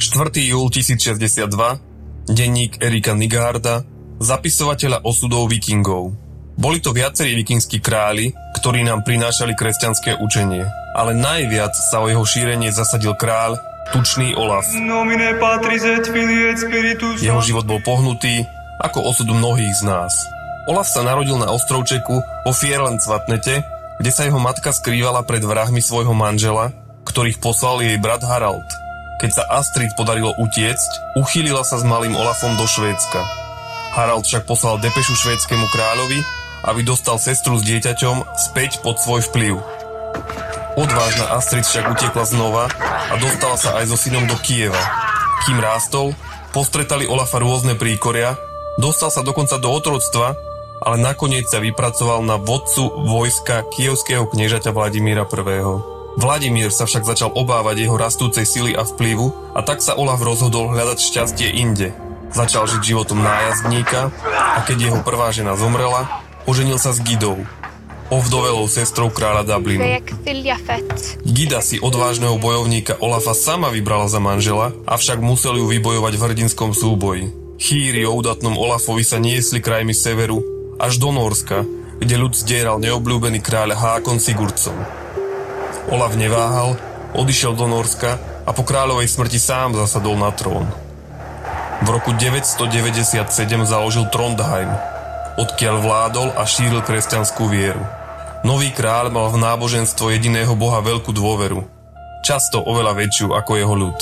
4. 0.00 0.32
júl 0.48 0.72
1062, 0.72 1.44
denník 2.32 2.80
Erika 2.80 3.12
Nigarda, 3.12 3.84
zapisovateľa 4.20 5.02
osudov 5.02 5.50
vikingov. 5.50 6.14
Boli 6.54 6.78
to 6.78 6.94
viacerí 6.94 7.34
vikingskí 7.34 7.82
králi, 7.82 8.30
ktorí 8.54 8.86
nám 8.86 9.02
prinášali 9.02 9.58
kresťanské 9.58 10.22
učenie, 10.22 10.62
ale 10.94 11.10
najviac 11.18 11.74
sa 11.74 11.98
o 11.98 12.06
jeho 12.06 12.22
šírenie 12.22 12.70
zasadil 12.70 13.18
kráľ 13.18 13.58
Tučný 13.90 14.38
Olaf. 14.38 14.64
Jeho 17.20 17.40
život 17.42 17.66
bol 17.66 17.82
pohnutý, 17.82 18.46
ako 18.80 19.02
osud 19.02 19.28
mnohých 19.28 19.74
z 19.74 19.82
nás. 19.82 20.14
Olaf 20.70 20.88
sa 20.88 21.04
narodil 21.04 21.36
na 21.36 21.52
ostrovčeku 21.52 22.16
vo 22.22 22.52
Fierlandsvatnete, 22.54 23.60
kde 24.00 24.10
sa 24.10 24.24
jeho 24.24 24.40
matka 24.40 24.72
skrývala 24.72 25.26
pred 25.26 25.44
vrahmi 25.44 25.82
svojho 25.82 26.16
manžela, 26.16 26.72
ktorých 27.04 27.42
poslal 27.42 27.84
jej 27.84 28.00
brat 28.00 28.24
Harald. 28.24 28.66
Keď 29.20 29.30
sa 29.30 29.44
Astrid 29.52 29.92
podarilo 29.98 30.32
utiecť, 30.40 31.18
uchýlila 31.20 31.62
sa 31.62 31.76
s 31.76 31.84
malým 31.84 32.16
Olafom 32.16 32.56
do 32.56 32.64
Švédska. 32.64 33.43
Harald 33.94 34.26
však 34.26 34.50
poslal 34.50 34.82
depešu 34.82 35.14
švédskému 35.14 35.70
kráľovi, 35.70 36.18
aby 36.66 36.82
dostal 36.82 37.14
sestru 37.22 37.54
s 37.54 37.62
dieťaťom 37.62 38.26
späť 38.34 38.82
pod 38.82 38.98
svoj 38.98 39.22
vplyv. 39.30 39.62
Odvážna 40.74 41.30
Astrid 41.38 41.62
však 41.62 41.94
utiekla 41.94 42.26
znova 42.26 42.66
a 42.82 43.14
dostala 43.22 43.54
sa 43.54 43.78
aj 43.78 43.94
so 43.94 43.96
synom 43.96 44.26
do 44.26 44.34
Kieva. 44.42 44.82
Kým 45.46 45.62
rástol, 45.62 46.10
postretali 46.50 47.06
Olafa 47.06 47.38
rôzne 47.38 47.78
príkoria, 47.78 48.34
dostal 48.82 49.14
sa 49.14 49.22
dokonca 49.22 49.62
do 49.62 49.70
otroctva, 49.70 50.34
ale 50.82 50.96
nakoniec 50.98 51.46
sa 51.46 51.62
vypracoval 51.62 52.26
na 52.26 52.34
vodcu 52.34 52.90
vojska 53.06 53.62
kievského 53.78 54.26
kniežaťa 54.26 54.74
Vladimíra 54.74 55.22
I. 55.22 55.62
Vladimír 56.18 56.74
sa 56.74 56.90
však 56.90 57.06
začal 57.06 57.30
obávať 57.30 57.86
jeho 57.86 57.94
rastúcej 57.94 58.42
sily 58.42 58.74
a 58.74 58.82
vplyvu 58.82 59.54
a 59.54 59.62
tak 59.62 59.78
sa 59.78 59.94
Olaf 59.94 60.18
rozhodol 60.18 60.74
hľadať 60.74 60.98
šťastie 60.98 61.54
inde. 61.54 62.03
Začal 62.30 62.64
žiť 62.70 62.82
životom 62.94 63.20
nájazdníka 63.20 64.08
a 64.30 64.62
keď 64.64 64.90
jeho 64.90 65.00
prvá 65.04 65.34
žena 65.34 65.58
zomrela, 65.58 66.24
oženil 66.48 66.80
sa 66.80 66.94
s 66.94 67.02
Gidou, 67.02 67.42
ovdovelou 68.12 68.68
sestrou 68.70 69.10
kráľa 69.10 69.44
Dublinu. 69.44 69.84
Gida 71.24 71.60
si 71.60 71.76
odvážneho 71.82 72.36
bojovníka 72.38 72.96
Olafa 73.00 73.34
sama 73.34 73.68
vybrala 73.74 74.06
za 74.06 74.20
manžela, 74.22 74.72
avšak 74.86 75.18
musel 75.18 75.58
ju 75.58 75.66
vybojovať 75.68 76.14
v 76.16 76.22
hrdinskom 76.22 76.70
súboji. 76.72 77.34
Chýry 77.58 78.02
o 78.06 78.12
udatnom 78.14 78.58
Olafovi 78.58 79.06
sa 79.06 79.22
niesli 79.22 79.62
krajmi 79.62 79.94
severu 79.94 80.42
až 80.78 80.98
do 80.98 81.14
Norska, 81.14 81.62
kde 82.02 82.14
ľud 82.18 82.34
zdieral 82.34 82.82
neobľúbený 82.82 83.38
kráľ 83.38 83.78
Hákon 83.78 84.18
Sigurdsson. 84.18 84.76
Olaf 85.88 86.18
neváhal, 86.18 86.74
odišiel 87.14 87.54
do 87.54 87.70
Norska 87.70 88.18
a 88.44 88.50
po 88.50 88.66
kráľovej 88.66 89.06
smrti 89.06 89.38
sám 89.38 89.78
zasadol 89.78 90.18
na 90.18 90.34
trón. 90.34 90.83
V 91.84 91.92
roku 91.92 92.16
997 92.16 93.28
založil 93.68 94.08
Trondheim, 94.08 94.72
odkiaľ 95.36 95.84
vládol 95.84 96.32
a 96.32 96.48
šíril 96.48 96.80
kresťanskú 96.80 97.44
vieru. 97.52 97.84
Nový 98.40 98.72
kráľ 98.72 99.12
mal 99.12 99.28
v 99.28 99.44
náboženstvo 99.44 100.08
jediného 100.08 100.56
boha 100.56 100.80
veľkú 100.80 101.12
dôveru. 101.12 101.60
Často 102.24 102.64
oveľa 102.64 102.96
väčšiu 102.96 103.36
ako 103.36 103.52
jeho 103.60 103.74
ľud. 103.76 103.98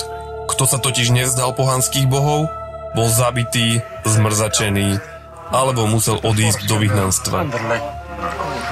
Kto 0.47 0.63
sa 0.63 0.79
totiž 0.79 1.11
nevzdal 1.11 1.59
pohanských 1.59 2.07
bohov, 2.07 2.47
bol 2.95 3.09
zabitý, 3.11 3.83
zmrzačený 4.07 5.03
alebo 5.51 5.83
musel 5.91 6.23
odísť 6.23 6.71
do 6.71 6.79
vyhnanstva. 6.79 7.51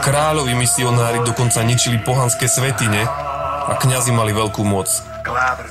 Kráľovi 0.06 0.54
misionári 0.54 1.18
dokonca 1.26 1.66
ničili 1.66 1.98
pohanské 1.98 2.46
svetine 2.46 3.10
a 3.66 3.74
kňazi 3.74 4.14
mali 4.14 4.30
veľkú 4.30 4.62
moc. 4.62 4.86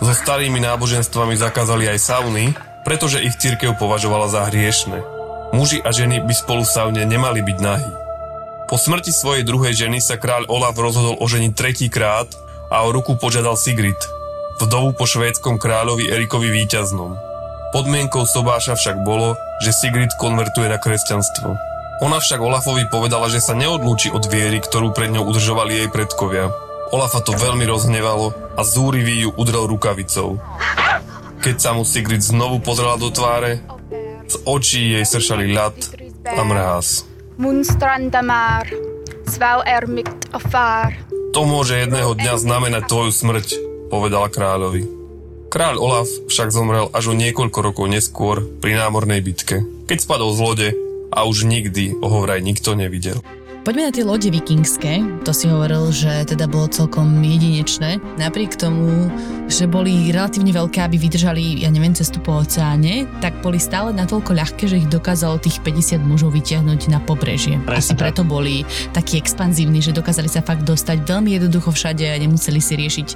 So 0.03 0.11
starými 0.11 0.59
náboženstvami 0.59 1.39
zakázali 1.39 1.87
aj 1.87 1.99
sauny, 2.03 2.51
pretože 2.89 3.21
ich 3.21 3.37
církev 3.37 3.77
považovala 3.77 4.33
za 4.33 4.49
hriešne. 4.49 5.05
Muži 5.53 5.77
a 5.77 5.93
ženy 5.93 6.25
by 6.25 6.33
spolu 6.33 6.65
v 6.65 6.73
saune 6.73 7.05
nemali 7.05 7.45
byť 7.45 7.57
nahí. 7.61 7.91
Po 8.65 8.81
smrti 8.81 9.13
svojej 9.13 9.45
druhej 9.45 9.77
ženy 9.77 10.01
sa 10.01 10.17
kráľ 10.17 10.49
Olaf 10.49 10.73
rozhodol 10.73 11.13
oženiť 11.21 11.53
tretíkrát 11.53 12.25
a 12.73 12.81
o 12.81 12.89
ruku 12.89 13.13
požiadal 13.13 13.53
Sigrid, 13.61 13.97
vdovu 14.57 14.97
po 14.97 15.05
švédskom 15.05 15.61
kráľovi 15.61 16.09
Erikovi 16.09 16.49
Víťaznom. 16.49 17.13
Podmienkou 17.77 18.25
sobáša 18.25 18.73
však 18.73 19.05
bolo, 19.05 19.37
že 19.61 19.69
Sigrid 19.69 20.09
konvertuje 20.17 20.65
na 20.73 20.81
kresťanstvo. 20.81 21.53
Ona 22.01 22.17
však 22.17 22.41
Olafovi 22.41 22.89
povedala, 22.89 23.29
že 23.29 23.37
sa 23.37 23.53
neodlúči 23.53 24.09
od 24.09 24.25
viery, 24.25 24.65
ktorú 24.65 24.97
pred 24.97 25.13
ňou 25.13 25.29
udržovali 25.29 25.85
jej 25.85 25.89
predkovia. 25.93 26.49
Olafa 26.89 27.21
to 27.21 27.37
veľmi 27.37 27.69
rozhnevalo 27.69 28.33
a 28.57 28.61
zúrivý 28.65 29.29
ju 29.29 29.29
udrel 29.37 29.69
rukavicou. 29.69 30.41
Keď 31.39 31.55
sa 31.55 31.71
mu 31.71 31.87
Sigrid 31.87 32.19
znovu 32.19 32.59
pozrela 32.59 32.99
do 32.99 33.07
tváre, 33.07 33.63
z 34.27 34.35
očí 34.43 34.93
jej 34.93 35.05
sršali 35.07 35.49
ľad 35.55 35.75
a 40.35 40.37
far. 40.43 40.99
To 41.31 41.47
môže 41.47 41.79
jedného 41.79 42.11
dňa 42.11 42.35
znamenať 42.35 42.83
tvoju 42.91 43.11
smrť, 43.15 43.47
povedala 43.87 44.27
kráľovi. 44.27 44.83
Kráľ 45.49 45.75
Olaf 45.81 46.09
však 46.27 46.53
zomrel 46.53 46.91
až 46.93 47.09
o 47.09 47.17
niekoľko 47.17 47.59
rokov 47.63 47.85
neskôr 47.89 48.43
pri 48.59 48.77
námornej 48.77 49.23
bitke, 49.23 49.63
keď 49.89 49.97
spadol 49.97 50.35
z 50.35 50.39
lode 50.43 50.69
a 51.09 51.25
už 51.25 51.47
nikdy 51.47 51.95
ho 51.97 52.17
vraj 52.21 52.43
nikto 52.43 52.77
nevidel. 52.77 53.23
Poďme 53.59 53.91
na 53.91 53.91
tie 53.91 54.07
lode 54.07 54.31
vikingské. 54.31 55.03
To 55.27 55.35
si 55.35 55.51
hovoril, 55.51 55.91
že 55.91 56.23
teda 56.23 56.47
bolo 56.47 56.71
celkom 56.71 57.11
jedinečné. 57.19 57.99
Napriek 58.15 58.55
tomu, 58.55 59.11
že 59.51 59.67
boli 59.67 60.15
relatívne 60.15 60.55
veľké, 60.55 60.79
aby 60.79 60.95
vydržali, 60.95 61.67
ja 61.67 61.67
neviem, 61.67 61.91
cestu 61.91 62.23
po 62.23 62.39
oceáne, 62.39 63.03
tak 63.19 63.43
boli 63.43 63.59
stále 63.59 63.91
natoľko 63.91 64.31
ľahké, 64.31 64.63
že 64.63 64.79
ich 64.79 64.87
dokázalo 64.87 65.43
tých 65.43 65.59
50 65.59 65.99
mužov 65.99 66.39
vytiahnuť 66.39 66.87
na 66.87 67.03
pobrežie. 67.03 67.59
Presne 67.67 67.83
Asi 67.83 67.93
tak. 67.99 67.99
preto 67.99 68.21
boli 68.23 68.63
takí 68.95 69.19
expanzívni, 69.19 69.83
že 69.83 69.91
dokázali 69.91 70.31
sa 70.31 70.39
fakt 70.39 70.63
dostať 70.63 71.03
veľmi 71.03 71.35
jednoducho 71.35 71.75
všade 71.75 72.07
a 72.07 72.15
nemuseli 72.15 72.63
si 72.63 72.73
riešiť 72.79 73.07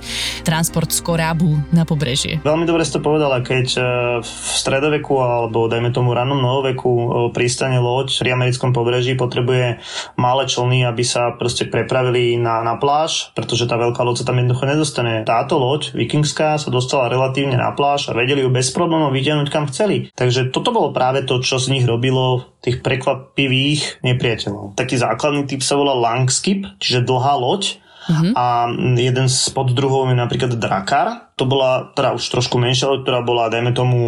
transport 0.43 0.91
z 0.91 0.99
korábu 1.05 1.55
na 1.71 1.87
pobrežie. 1.87 2.43
Veľmi 2.43 2.67
dobre 2.67 2.83
si 2.83 2.91
to 2.91 2.99
povedala, 2.99 3.39
keď 3.39 3.67
e, 3.77 3.81
v 4.19 4.29
stredoveku 4.59 5.13
alebo 5.23 5.71
dajme 5.71 5.93
tomu 5.95 6.11
ranom 6.11 6.41
novoveku 6.41 6.91
e, 6.91 7.05
pristane 7.31 7.79
loď 7.79 8.09
pri 8.19 8.33
americkom 8.35 8.73
pobreží 8.73 9.13
potrebuje 9.13 9.79
málo 10.17 10.32
malé 10.33 10.49
člny, 10.49 10.89
aby 10.89 11.05
sa 11.05 11.37
proste 11.37 11.69
prepravili 11.69 12.41
na, 12.41 12.65
na 12.65 12.81
pláž, 12.81 13.29
pretože 13.37 13.69
tá 13.69 13.77
veľká 13.77 14.01
loď 14.01 14.25
sa 14.25 14.33
tam 14.33 14.41
jednoducho 14.41 14.65
nedostane. 14.65 15.21
Táto 15.29 15.61
loď, 15.61 15.93
vikingská, 15.93 16.57
sa 16.57 16.73
dostala 16.73 17.05
relatívne 17.05 17.53
na 17.53 17.69
pláž 17.77 18.09
a 18.09 18.17
vedeli 18.17 18.41
ju 18.41 18.49
bez 18.49 18.73
problémov 18.73 19.13
vytiahnuť 19.13 19.47
kam 19.53 19.69
chceli. 19.69 20.09
Takže 20.17 20.49
toto 20.49 20.73
bolo 20.73 20.89
práve 20.89 21.21
to, 21.21 21.37
čo 21.37 21.61
z 21.61 21.77
nich 21.77 21.85
robilo 21.85 22.49
tých 22.65 22.81
prekvapivých 22.81 24.01
nepriateľov. 24.01 24.73
Taký 24.73 24.97
základný 24.97 25.45
typ 25.45 25.61
sa 25.61 25.77
volá 25.77 25.93
langskip, 25.93 26.65
čiže 26.81 27.05
dlhá 27.05 27.37
loď, 27.37 27.83
Uh-huh. 28.03 28.35
A 28.35 28.67
jeden 28.99 29.31
z 29.31 29.39
poddruhov 29.55 30.11
je 30.11 30.19
napríklad 30.19 30.59
Drakar. 30.59 31.31
To 31.39 31.47
bola 31.47 31.95
teda 31.95 32.11
už 32.19 32.23
trošku 32.35 32.59
menšia 32.59 32.91
loď, 32.91 33.07
ktorá 33.07 33.19
bola, 33.23 33.47
dajme 33.47 33.71
tomu, 33.71 33.99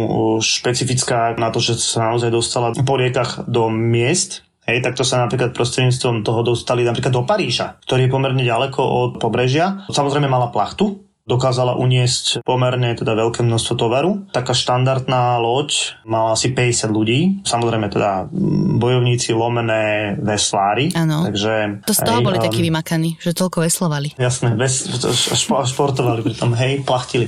špecifická 0.44 1.32
na 1.40 1.48
to, 1.48 1.64
že 1.64 1.80
sa 1.80 2.12
naozaj 2.12 2.28
dostala 2.28 2.76
po 2.76 2.94
riekach 3.00 3.48
do 3.48 3.72
miest, 3.72 4.45
Hej, 4.66 4.82
tak 4.82 4.98
to 4.98 5.06
sa 5.06 5.22
napríklad 5.22 5.54
prostredníctvom 5.54 6.26
toho 6.26 6.42
dostali 6.42 6.82
napríklad 6.82 7.14
do 7.14 7.22
Paríža, 7.22 7.78
ktorý 7.86 8.10
je 8.10 8.12
pomerne 8.12 8.42
ďaleko 8.42 8.82
od 8.82 9.10
pobrežia. 9.22 9.86
Samozrejme 9.86 10.26
mala 10.26 10.50
plachtu, 10.50 11.06
dokázala 11.26 11.74
uniesť 11.74 12.46
pomerne 12.46 12.94
teda 12.94 13.18
veľké 13.18 13.42
množstvo 13.42 13.74
tovaru. 13.74 14.30
Taká 14.30 14.54
štandardná 14.54 15.42
loď 15.42 15.98
mala 16.06 16.38
asi 16.38 16.54
50 16.54 16.86
ľudí, 16.94 17.20
samozrejme 17.42 17.90
teda 17.90 18.30
bojovníci 18.78 19.34
lomené 19.34 20.14
veslári. 20.22 20.94
Áno. 20.94 21.26
Takže, 21.26 21.82
to 21.82 21.92
z 21.92 22.00
toho 22.06 22.22
hej, 22.22 22.26
boli 22.30 22.38
um, 22.38 22.44
takí 22.46 22.60
vymakaní, 22.62 23.18
že 23.18 23.34
toľko 23.34 23.66
veslovali. 23.66 24.14
Jasné, 24.14 24.54
ves, 24.54 24.86
špo, 25.34 25.66
športovali 25.66 26.22
pritom, 26.22 26.54
hej, 26.54 26.86
plachtili. 26.86 27.26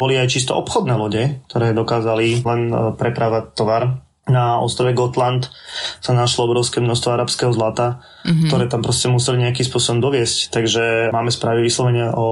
Boli 0.00 0.16
aj 0.16 0.32
čisto 0.32 0.56
obchodné 0.56 0.96
lode, 0.96 1.44
ktoré 1.52 1.76
dokázali 1.76 2.40
len 2.40 2.72
e, 2.72 2.76
prepravať 2.96 3.52
tovar 3.52 4.00
na 4.30 4.62
ostrove 4.62 4.94
Gotland 4.94 5.50
sa 6.00 6.14
našlo 6.14 6.48
obrovské 6.48 6.78
množstvo 6.80 7.12
arabského 7.12 7.52
zlata, 7.52 8.00
mm-hmm. 8.24 8.48
ktoré 8.48 8.64
tam 8.70 8.80
proste 8.80 9.10
museli 9.10 9.42
nejakým 9.42 9.66
spôsobom 9.66 10.00
doviesť. 10.00 10.54
Takže 10.54 10.84
máme 11.12 11.34
správy 11.34 11.66
vyslovene 11.66 12.14
o 12.14 12.28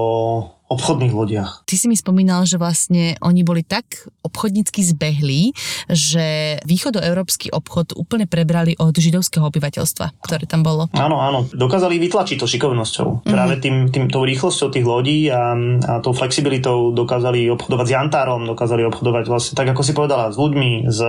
obchodných 0.69 1.13
lodiach. 1.13 1.65
Ty 1.65 1.75
si 1.75 1.89
mi 1.89 1.97
spomínal, 1.97 2.45
že 2.45 2.61
vlastne 2.61 3.17
oni 3.25 3.41
boli 3.41 3.65
tak 3.65 4.05
obchodnícky 4.21 4.85
zbehlí, 4.85 5.51
že 5.89 6.57
východoeurópsky 6.63 7.49
obchod 7.49 7.97
úplne 7.97 8.29
prebrali 8.29 8.77
od 8.77 8.93
židovského 8.93 9.49
obyvateľstva, 9.49 10.21
ktoré 10.21 10.45
tam 10.45 10.61
bolo. 10.61 10.85
Áno, 10.93 11.17
áno. 11.17 11.49
Dokázali 11.49 11.97
vytlačiť 11.97 12.37
to 12.37 12.45
šikovnosťou. 12.45 13.07
Mm-hmm. 13.09 13.33
Práve 13.33 13.55
tým, 13.57 13.75
tým, 13.89 14.05
tou 14.13 14.21
rýchlosťou 14.21 14.69
tých 14.69 14.85
lodí 14.85 15.27
a, 15.33 15.57
a 15.57 15.93
tou 16.05 16.13
flexibilitou 16.13 16.93
dokázali 16.93 17.49
obchodovať 17.49 17.85
s 17.89 17.95
jantárom, 17.97 18.45
dokázali 18.45 18.85
obchodovať 18.85 19.25
vlastne 19.25 19.53
tak, 19.57 19.73
ako 19.73 19.81
si 19.81 19.97
povedala, 19.97 20.29
s 20.29 20.37
ľuďmi, 20.37 20.85
s, 20.85 20.99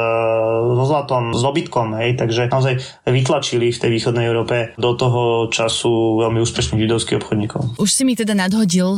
so 0.81 0.85
zlatom, 0.89 1.37
s 1.37 1.41
dobytkom, 1.45 2.01
hej, 2.01 2.17
takže 2.17 2.49
naozaj 2.49 2.81
vytlačili 3.05 3.69
v 3.69 3.81
tej 3.81 3.91
východnej 3.93 4.25
Európe 4.25 4.73
do 4.81 4.97
toho 4.97 5.53
času 5.53 6.25
veľmi 6.25 6.41
úspešných 6.41 6.81
židovských 6.81 7.19
obchodníkov. 7.21 7.77
Už 7.77 7.91
si 7.93 8.09
mi 8.09 8.17
teda 8.17 8.33
nadhodil 8.33 8.97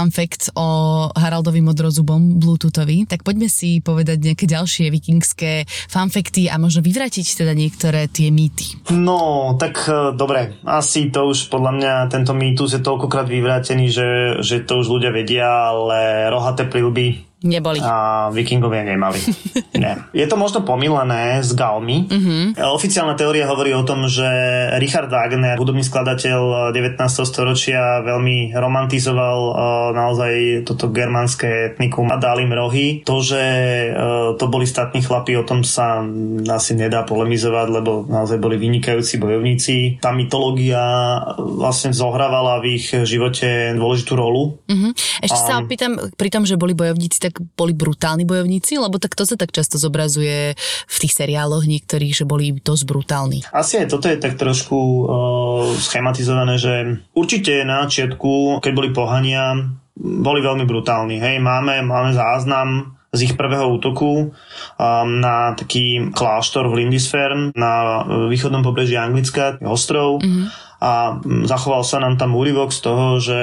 fun 0.00 0.08
fact 0.08 0.48
o 0.56 1.08
Haraldovi 1.12 1.60
Modrozubom, 1.60 2.40
Bluetoothovi, 2.40 3.04
tak 3.04 3.20
poďme 3.20 3.52
si 3.52 3.84
povedať 3.84 4.16
nejaké 4.32 4.48
ďalšie 4.48 4.88
vikingské 4.88 5.68
fun 5.92 6.08
facty 6.08 6.48
a 6.48 6.56
možno 6.56 6.80
vyvratiť 6.80 7.44
teda 7.44 7.52
niektoré 7.52 8.08
tie 8.08 8.32
mýty. 8.32 8.80
No, 8.96 9.52
tak 9.60 9.84
e, 9.84 10.16
dobre, 10.16 10.56
asi 10.64 11.12
to 11.12 11.28
už 11.28 11.52
podľa 11.52 11.72
mňa 11.76 11.92
tento 12.08 12.32
mýtus 12.32 12.80
je 12.80 12.80
toľkokrát 12.80 13.28
vyvrátený, 13.28 13.92
že, 13.92 14.08
že 14.40 14.64
to 14.64 14.80
už 14.80 14.88
ľudia 14.88 15.12
vedia, 15.12 15.68
ale 15.68 16.32
rohaté 16.32 16.64
prilby 16.64 17.29
Neboli. 17.40 17.80
A 17.80 18.28
vikingovia 18.28 18.84
nemali. 18.84 19.16
Nie. 19.80 19.96
Je 20.12 20.28
to 20.28 20.36
možno 20.36 20.60
pomilené 20.60 21.40
s 21.40 21.56
Galmi. 21.56 22.04
Uh-huh. 22.04 22.76
Oficiálna 22.76 23.16
teória 23.16 23.48
hovorí 23.48 23.72
o 23.72 23.80
tom, 23.80 24.04
že 24.12 24.28
Richard 24.76 25.08
Wagner, 25.08 25.56
hudobný 25.56 25.80
skladateľ 25.80 26.68
19. 26.76 27.00
storočia, 27.24 28.04
veľmi 28.04 28.52
romantizoval 28.52 29.38
uh, 29.40 29.54
naozaj 29.96 30.68
toto 30.68 30.92
germánske 30.92 31.72
etnikum 31.72 32.12
a 32.12 32.20
dal 32.20 32.44
im 32.44 32.52
rohy. 32.52 33.00
To, 33.08 33.24
že 33.24 33.40
uh, 33.88 34.36
to 34.36 34.44
boli 34.52 34.68
statní 34.68 35.00
chlapi, 35.00 35.40
o 35.40 35.48
tom 35.48 35.64
sa 35.64 36.04
asi 36.52 36.76
nedá 36.76 37.08
polemizovať, 37.08 37.66
lebo 37.72 38.04
naozaj 38.04 38.36
boli 38.36 38.60
vynikajúci 38.60 39.16
bojovníci. 39.16 39.96
Tá 40.04 40.12
mytológia 40.12 40.76
vlastne 41.40 41.96
zohrávala 41.96 42.60
v 42.60 42.76
ich 42.76 42.92
živote 42.92 43.72
dôležitú 43.80 44.12
rolu. 44.12 44.60
Uh-huh. 44.68 44.92
Ešte 45.24 45.40
a... 45.40 45.46
sa 45.48 45.54
opýtam, 45.64 45.96
pri 46.20 46.28
tom, 46.28 46.44
že 46.44 46.60
boli 46.60 46.76
bojovníci, 46.76 47.29
tak 47.30 47.46
boli 47.54 47.70
brutálni 47.70 48.26
bojovníci? 48.26 48.76
Lebo 48.82 48.98
tak 48.98 49.14
to 49.14 49.22
sa 49.22 49.38
tak 49.38 49.54
často 49.54 49.78
zobrazuje 49.78 50.58
v 50.90 50.96
tých 50.98 51.14
seriáloch 51.14 51.64
niektorých, 51.64 52.12
že 52.12 52.26
boli 52.26 52.58
dosť 52.58 52.84
brutálni. 52.84 53.46
Asi 53.54 53.78
aj 53.78 53.94
toto 53.94 54.10
je 54.10 54.18
tak 54.18 54.34
trošku 54.34 54.76
uh, 54.76 55.06
schematizované, 55.78 56.58
že 56.58 56.98
určite 57.14 57.62
na 57.62 57.86
začiatku, 57.86 58.58
keď 58.58 58.72
boli 58.74 58.90
pohania, 58.90 59.54
boli 59.96 60.42
veľmi 60.42 60.66
brutálni. 60.66 61.22
Hej, 61.22 61.38
máme, 61.38 61.86
máme 61.86 62.10
záznam 62.10 62.98
z 63.10 63.26
ich 63.26 63.34
prvého 63.34 63.66
útoku 63.66 64.30
um, 64.30 65.08
na 65.18 65.54
taký 65.58 66.14
kláštor 66.14 66.70
v 66.70 66.86
Lindisfarne 66.86 67.50
na 67.58 68.06
východnom 68.30 68.62
pobreží 68.62 68.94
Anglicka, 68.94 69.58
ostrov. 69.62 70.22
Mm-hmm 70.22 70.69
a 70.80 71.20
zachoval 71.44 71.84
sa 71.84 72.00
nám 72.00 72.16
tam 72.16 72.32
úryvok 72.32 72.72
z 72.72 72.80
toho, 72.80 73.06
že 73.20 73.38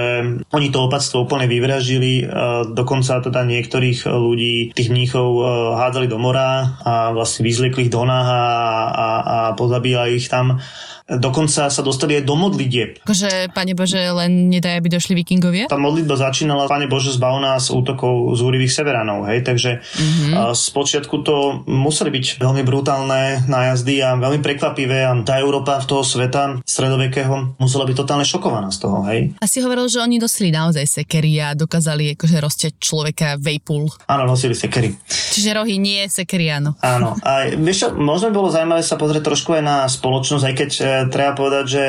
oni 0.50 0.73
to 0.73 0.89
opatstvo 0.89 1.30
úplne 1.30 1.45
vyvražili, 1.45 2.26
dokonca 2.73 3.21
teda 3.21 3.45
niektorých 3.45 4.10
ľudí, 4.10 4.73
tých 4.73 4.89
mníchov 4.89 5.45
hádzali 5.78 6.10
do 6.10 6.17
mora 6.17 6.82
a 6.82 7.13
vlastne 7.13 7.45
vyzliekli 7.45 7.88
ich 7.88 7.93
do 7.93 8.02
náha 8.02 8.41
a, 8.41 8.67
a, 8.89 9.10
a 9.21 9.38
pozabíjali 9.54 10.17
ich 10.17 10.34
tam 10.34 10.58
Dokonca 11.07 11.71
sa 11.71 11.81
dostali 11.83 12.19
aj 12.19 12.27
do 12.27 12.35
modlitieb. 12.35 12.99
Akože, 13.07 13.55
Pane 13.55 13.71
Bože, 13.71 13.99
len 14.11 14.51
nedaj, 14.51 14.83
aby 14.83 14.91
došli 14.91 15.15
vikingovia? 15.15 15.71
Tá 15.71 15.79
modlitba 15.79 16.19
začínala, 16.19 16.67
Pane 16.67 16.91
Bože, 16.91 17.15
zbav 17.15 17.39
nás 17.39 17.71
útokov 17.71 18.35
z 18.35 18.43
úrivých 18.43 18.75
severanov, 18.75 19.23
hej, 19.31 19.47
takže 19.47 19.79
mm-hmm. 19.79 20.51
z 20.51 20.65
počiatku 20.75 21.15
to 21.23 21.63
museli 21.63 22.11
byť 22.11 22.43
veľmi 22.43 22.63
brutálne 22.67 23.47
nájazdy 23.47 24.03
a 24.03 24.19
veľmi 24.19 24.43
prekvapivé 24.43 25.07
a 25.07 25.15
tá 25.23 25.39
Európa 25.39 25.79
v 25.79 25.87
toho 25.87 26.03
sveta 26.03 26.59
stredovekého 26.67 27.55
musela 27.55 27.87
byť 27.87 27.95
totálne 27.95 28.27
šokovaná 28.27 28.67
z 28.67 28.79
toho, 28.83 29.07
hej. 29.07 29.31
Asi 29.39 29.63
hovoril, 29.63 29.87
že 29.87 30.03
oni 30.03 30.19
nosili 30.19 30.51
naozaj 30.51 30.83
sekery 30.83 31.39
a 31.39 31.55
dokázali 31.55 32.19
akože 32.19 32.37
rozťať 32.43 32.73
človeka 32.83 33.39
vejpul. 33.39 33.87
Áno, 34.11 34.27
nosili 34.27 34.51
sekery. 34.51 34.91
Čiže 35.07 35.55
rohy 35.55 35.79
nie 35.79 36.03
sekery, 36.11 36.51
áno. 36.51 36.75
Áno. 36.83 37.15
A 37.23 37.47
vieš 37.55 37.95
možno 37.95 38.35
bolo 38.35 38.51
zaujímavé 38.51 38.83
sa 38.83 38.99
pozrieť 38.99 39.23
trošku 39.23 39.55
aj 39.55 39.63
na 39.63 39.77
spoločnosť, 39.87 40.43
aj 40.43 40.55
keď 40.57 40.71
e, 40.77 40.83
treba 41.05 41.38
povedať, 41.38 41.65
že 41.69 41.83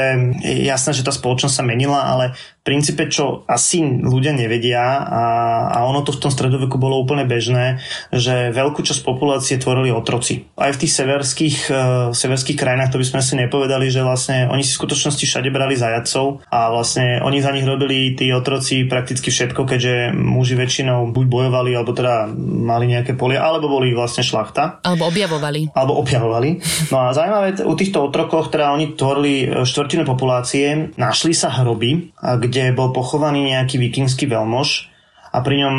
je 0.44 0.68
jasné, 0.68 0.92
že 0.92 1.06
tá 1.06 1.12
spoločnosť 1.14 1.54
sa 1.56 1.64
menila, 1.64 2.04
ale 2.04 2.36
princípe, 2.68 3.08
čo 3.08 3.48
asi 3.48 3.80
ľudia 3.80 4.36
nevedia 4.36 5.00
a, 5.00 5.24
a 5.72 5.78
ono 5.88 6.04
to 6.04 6.12
v 6.12 6.20
tom 6.20 6.28
stredoveku 6.28 6.76
bolo 6.76 7.00
úplne 7.00 7.24
bežné, 7.24 7.80
že 8.12 8.52
veľkú 8.52 8.84
časť 8.84 9.00
populácie 9.00 9.56
tvorili 9.56 9.88
otroci. 9.88 10.44
Aj 10.60 10.68
v 10.68 10.80
tých 10.84 10.92
severských, 10.92 11.56
uh, 11.72 11.80
severských 12.12 12.60
krajinách 12.60 12.92
to 12.92 13.00
by 13.00 13.06
sme 13.08 13.24
si 13.24 13.40
nepovedali, 13.40 13.88
že 13.88 14.04
vlastne 14.04 14.52
oni 14.52 14.60
si 14.60 14.76
v 14.76 14.84
skutočnosti 14.84 15.24
všade 15.24 15.48
brali 15.48 15.80
zajacov 15.80 16.44
a 16.52 16.68
vlastne 16.68 17.24
oni 17.24 17.40
za 17.40 17.56
nich 17.56 17.64
robili 17.64 18.12
tí 18.12 18.28
otroci 18.28 18.84
prakticky 18.84 19.32
všetko, 19.32 19.64
keďže 19.64 20.12
muži 20.12 20.60
väčšinou 20.60 21.08
buď 21.16 21.24
bojovali, 21.24 21.72
alebo 21.72 21.96
teda 21.96 22.28
mali 22.44 22.92
nejaké 22.92 23.16
polia, 23.16 23.40
alebo 23.40 23.72
boli 23.72 23.96
vlastne 23.96 24.20
šlachta. 24.20 24.84
Alebo 24.84 25.08
objavovali. 25.08 25.72
Alebo 25.72 25.96
objavovali. 26.04 26.60
No 26.92 27.08
a 27.08 27.16
zaujímavé, 27.16 27.64
u 27.64 27.74
týchto 27.78 28.04
otrokoch, 28.12 28.52
teda 28.52 28.74
oni 28.76 28.92
tvorili 28.92 29.64
štvrtinu 29.64 30.04
populácie, 30.04 30.92
našli 30.98 31.32
sa 31.32 31.48
hroby, 31.48 32.10
kde 32.18 32.57
kde 32.58 32.74
bol 32.74 32.90
pochovaný 32.90 33.54
nejaký 33.54 33.78
vikingský 33.78 34.26
veľmož 34.26 34.90
a 35.30 35.38
pri 35.44 35.62
ňom 35.62 35.76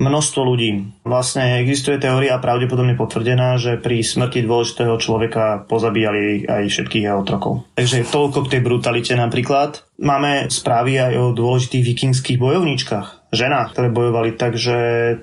množstvo 0.00 0.40
ľudí. 0.40 0.96
Vlastne 1.04 1.60
existuje 1.60 2.00
teória 2.00 2.38
pravdepodobne 2.40 2.96
potvrdená, 2.96 3.60
že 3.60 3.76
pri 3.76 4.00
smrti 4.00 4.46
dôležitého 4.46 4.96
človeka 4.96 5.68
pozabíjali 5.68 6.48
aj 6.48 6.62
všetkých 6.72 7.04
jeho 7.04 7.20
otrokov. 7.20 7.68
Takže 7.76 8.08
toľko 8.08 8.48
k 8.48 8.50
tej 8.56 8.60
brutalite 8.64 9.12
napríklad. 9.12 9.84
Máme 10.00 10.48
správy 10.48 11.02
aj 11.02 11.12
o 11.18 11.26
dôležitých 11.36 11.84
vikingských 11.84 12.38
bojovníčkach, 12.40 13.21
ženách, 13.32 13.72
ktoré 13.72 13.88
bojovali, 13.88 14.36
takže 14.36 14.78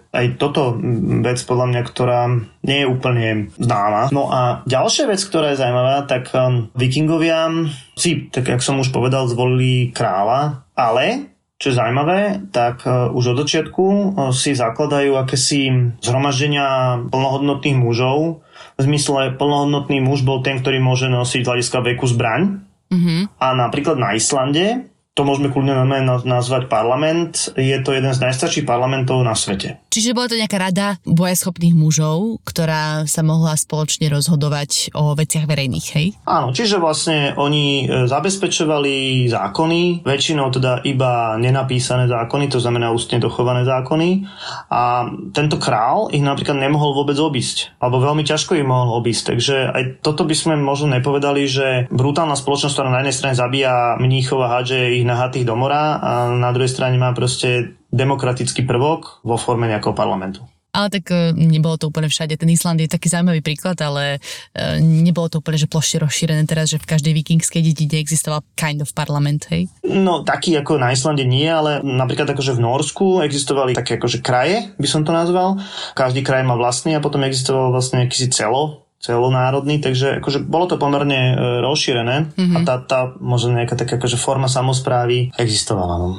aj 0.09 0.25
toto 0.41 0.73
vec 1.21 1.37
podľa 1.45 1.65
mňa, 1.69 1.81
ktorá 1.85 2.21
nie 2.65 2.77
je 2.83 2.89
úplne 2.89 3.53
známa. 3.61 4.09
No 4.09 4.33
a 4.33 4.65
ďalšia 4.65 5.05
vec, 5.05 5.21
ktorá 5.21 5.53
je 5.53 5.61
zaujímavá, 5.61 6.09
tak 6.09 6.33
um, 6.33 6.73
vikingovia 6.73 7.53
si, 7.93 8.27
tak 8.33 8.49
jak 8.49 8.65
som 8.65 8.81
už 8.81 8.89
povedal, 8.89 9.29
zvolili 9.29 9.93
kráľa, 9.93 10.65
ale 10.73 11.37
čo 11.61 11.69
je 11.69 11.77
zaujímavé, 11.77 12.49
tak 12.49 12.81
uh, 12.89 13.13
už 13.13 13.37
od 13.37 13.45
začiatku 13.45 13.85
uh, 13.85 14.01
si 14.33 14.57
zakladajú 14.57 15.13
akési 15.13 15.93
zhromaždenia 16.01 16.97
plnohodnotných 17.13 17.77
mužov. 17.77 18.41
V 18.79 18.81
zmysle 18.89 19.37
plnohodnotný 19.37 20.01
muž 20.01 20.25
bol 20.25 20.41
ten, 20.41 20.57
ktorý 20.57 20.81
môže 20.81 21.11
nosiť 21.11 21.45
z 21.45 21.49
hľadiska 21.51 21.77
veku 21.85 22.09
zbraň. 22.09 22.63
Mm-hmm. 22.89 23.37
A 23.37 23.47
napríklad 23.53 24.01
na 24.01 24.17
Islande 24.17 24.89
to 25.19 25.27
môžeme 25.27 25.51
kľudne 25.51 25.75
nazvať 26.23 26.71
parlament. 26.71 27.51
Je 27.59 27.75
to 27.83 27.91
jeden 27.91 28.15
z 28.15 28.23
najstarších 28.23 28.63
parlamentov 28.63 29.19
na 29.19 29.35
svete. 29.35 29.83
Čiže 29.91 30.15
bola 30.15 30.31
to 30.31 30.39
nejaká 30.39 30.55
rada 30.55 30.95
bojaschopných 31.03 31.75
mužov, 31.75 32.39
ktorá 32.47 33.03
sa 33.03 33.19
mohla 33.19 33.59
spoločne 33.59 34.07
rozhodovať 34.07 34.95
o 34.95 35.11
veciach 35.19 35.43
verejných, 35.43 35.87
hej? 35.99 36.07
Áno, 36.23 36.55
čiže 36.55 36.79
vlastne 36.79 37.35
oni 37.35 37.83
e, 37.83 38.07
zabezpečovali 38.07 39.27
zákony, 39.27 40.07
väčšinou 40.07 40.47
teda 40.55 40.87
iba 40.87 41.35
nenapísané 41.35 42.07
zákony, 42.07 42.47
to 42.47 42.63
znamená 42.63 42.95
ústne 42.95 43.19
dochované 43.19 43.67
zákony. 43.67 44.23
A 44.71 45.09
tento 45.35 45.59
král 45.59 46.07
ich 46.15 46.23
napríklad 46.23 46.55
nemohol 46.55 46.95
vôbec 46.95 47.19
obísť, 47.19 47.75
alebo 47.83 47.99
veľmi 47.99 48.23
ťažko 48.23 48.55
ich 48.55 48.63
mohol 48.63 49.03
obísť. 49.03 49.35
Takže 49.35 49.55
aj 49.67 49.83
toto 49.99 50.23
by 50.23 50.35
sme 50.37 50.55
možno 50.55 50.95
nepovedali, 50.95 51.43
že 51.43 51.91
brutálna 51.91 52.39
spoločnosť, 52.39 52.71
ktorá 52.71 52.87
na 52.87 53.03
jednej 53.03 53.17
strane 53.17 53.35
zabíja 53.35 53.99
mníchov 53.99 54.47
a 54.47 54.61
hádže 54.61 55.01
ich 55.01 55.08
nahatých 55.09 55.49
do 55.49 55.57
mora 55.57 55.97
a 55.97 56.11
na 56.29 56.53
druhej 56.53 56.69
strane 56.69 57.01
má 57.01 57.09
proste 57.17 57.73
demokratický 57.89 58.69
prvok 58.69 59.25
vo 59.25 59.35
forme 59.41 59.65
nejakého 59.65 59.97
parlamentu. 59.97 60.45
Ale 60.69 60.93
tak 60.93 61.09
e, 61.09 61.33
nebolo 61.33 61.81
to 61.81 61.89
úplne 61.89 62.05
všade. 62.05 62.37
Ten 62.37 62.53
Island 62.53 62.77
je 62.77 62.93
taký 62.93 63.09
zaujímavý 63.09 63.41
príklad, 63.41 63.73
ale 63.81 64.21
e, 64.53 64.77
nebolo 64.77 65.25
to 65.25 65.41
úplne, 65.41 65.57
že 65.57 65.65
plošne 65.65 66.05
rozšírené 66.05 66.45
teraz, 66.45 66.69
že 66.69 66.77
v 66.77 66.85
každej 66.85 67.13
vikingskej 67.17 67.61
dedine 67.65 67.97
existoval 67.97 68.45
kind 68.53 68.77
of 68.85 68.93
parlament, 68.93 69.49
hej? 69.49 69.65
No 69.81 70.21
taký 70.21 70.53
ako 70.61 70.77
na 70.77 70.93
Islande 70.93 71.25
nie, 71.25 71.49
ale 71.49 71.81
napríklad 71.81 72.29
akože 72.29 72.53
v 72.53 72.61
Norsku 72.61 73.25
existovali 73.25 73.73
také 73.73 73.97
akože 73.97 74.21
kraje, 74.21 74.69
by 74.77 74.85
som 74.85 75.01
to 75.01 75.09
nazval. 75.09 75.57
Každý 75.97 76.21
kraj 76.21 76.45
má 76.45 76.53
vlastný 76.53 76.93
a 76.93 77.01
potom 77.01 77.25
existoval 77.25 77.73
vlastne 77.73 78.05
akýsi 78.05 78.29
celo, 78.29 78.85
celonárodný, 78.99 79.79
takže 79.79 80.19
akože 80.19 80.43
bolo 80.43 80.67
to 80.67 80.75
pomerne 80.75 81.31
e, 81.31 81.33
rozšírené 81.63 82.35
mm-hmm. 82.35 82.55
a 82.55 82.59
tá, 82.67 82.75
tá 82.83 82.99
možno 83.23 83.55
nejaká 83.55 83.79
taká 83.79 83.95
akože 83.95 84.19
forma 84.19 84.51
samozprávy 84.51 85.31
existovala. 85.39 85.95
No. 85.95 86.09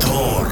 Thor, 0.00 0.48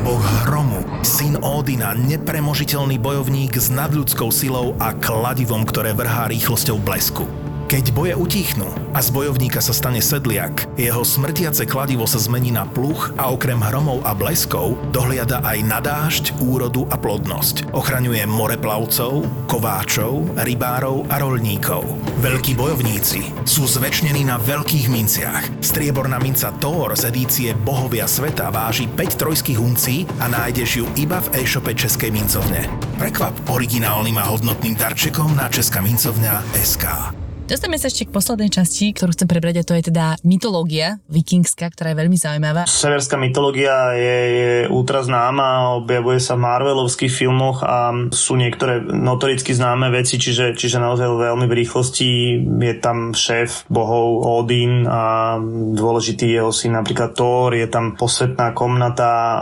boh 0.00 0.26
hromu, 0.48 0.80
syn 1.04 1.36
Ódina, 1.44 1.92
nepremožiteľný 1.92 2.96
bojovník 2.96 3.52
s 3.60 3.68
nadľudskou 3.68 4.32
silou 4.32 4.72
a 4.80 4.96
kladivom, 4.96 5.68
ktoré 5.68 5.92
vrhá 5.92 6.32
rýchlosťou 6.32 6.80
blesku. 6.80 7.49
Keď 7.70 7.94
boje 7.94 8.18
utichnú 8.18 8.66
a 8.90 8.98
z 8.98 9.14
bojovníka 9.14 9.62
sa 9.62 9.70
stane 9.70 10.02
sedliak, 10.02 10.66
jeho 10.74 11.06
smrtiace 11.06 11.62
kladivo 11.70 12.02
sa 12.02 12.18
zmení 12.18 12.50
na 12.50 12.66
pluch 12.66 13.14
a 13.14 13.30
okrem 13.30 13.62
hromov 13.62 14.02
a 14.02 14.10
bleskov 14.10 14.74
dohliada 14.90 15.38
aj 15.46 15.58
na 15.62 15.78
dážď, 15.78 16.34
úrodu 16.42 16.90
a 16.90 16.98
plodnosť. 16.98 17.70
Ochraňuje 17.70 18.26
moreplavcov, 18.26 19.22
kováčov, 19.46 20.34
rybárov 20.42 21.06
a 21.14 21.22
rolníkov. 21.22 21.86
Veľkí 22.18 22.58
bojovníci 22.58 23.46
sú 23.46 23.70
zväčšnení 23.70 24.26
na 24.26 24.34
veľkých 24.42 24.90
minciach. 24.90 25.62
Strieborná 25.62 26.18
minca 26.18 26.50
Thor 26.58 26.98
z 26.98 27.06
edície 27.06 27.54
Bohovia 27.54 28.10
sveta 28.10 28.50
váži 28.50 28.90
5 28.90 29.14
trojských 29.14 29.62
uncí 29.62 30.10
a 30.18 30.26
nájdeš 30.26 30.82
ju 30.82 30.90
iba 30.98 31.22
v 31.22 31.46
e-shope 31.46 31.70
Českej 31.70 32.10
mincovne. 32.10 32.66
Prekvap 32.98 33.46
originálnym 33.46 34.18
a 34.18 34.26
hodnotným 34.26 34.74
darčekom 34.74 35.38
na 35.38 35.46
Česká 35.46 35.78
mincovňa 35.78 36.42
SK. 36.58 37.29
Dostaneme 37.50 37.82
sa 37.82 37.90
ešte 37.90 38.06
k 38.06 38.14
poslednej 38.14 38.46
časti, 38.46 38.94
ktorú 38.94 39.10
chcem 39.10 39.26
prebrať 39.26 39.58
a 39.58 39.66
to 39.66 39.74
je 39.74 39.90
teda 39.90 40.14
mytológia 40.22 41.02
vikingská, 41.10 41.74
ktorá 41.74 41.90
je 41.90 41.98
veľmi 41.98 42.14
zaujímavá. 42.14 42.62
Severská 42.70 43.18
mytológia 43.18 43.90
je, 43.98 44.18
je 44.38 44.52
ultra 44.70 45.02
známa, 45.02 45.74
objavuje 45.74 46.22
sa 46.22 46.38
v 46.38 46.46
Marvelovských 46.46 47.10
filmoch 47.10 47.66
a 47.66 47.90
sú 48.14 48.38
niektoré 48.38 48.78
notoricky 48.78 49.50
známe 49.50 49.90
veci, 49.90 50.14
čiže, 50.14 50.54
čiže 50.54 50.78
naozaj 50.78 51.10
veľmi 51.10 51.50
v 51.50 51.56
rýchlosti 51.58 52.38
je 52.38 52.74
tam 52.78 53.18
šéf 53.18 53.66
bohov 53.66 54.22
Odin 54.22 54.86
a 54.86 55.34
dôležitý 55.74 56.30
jeho 56.30 56.54
syn 56.54 56.78
napríklad 56.78 57.18
Thor, 57.18 57.50
je 57.50 57.66
tam 57.66 57.98
posvetná 57.98 58.54
komnata 58.54 59.10
uh, 59.10 59.38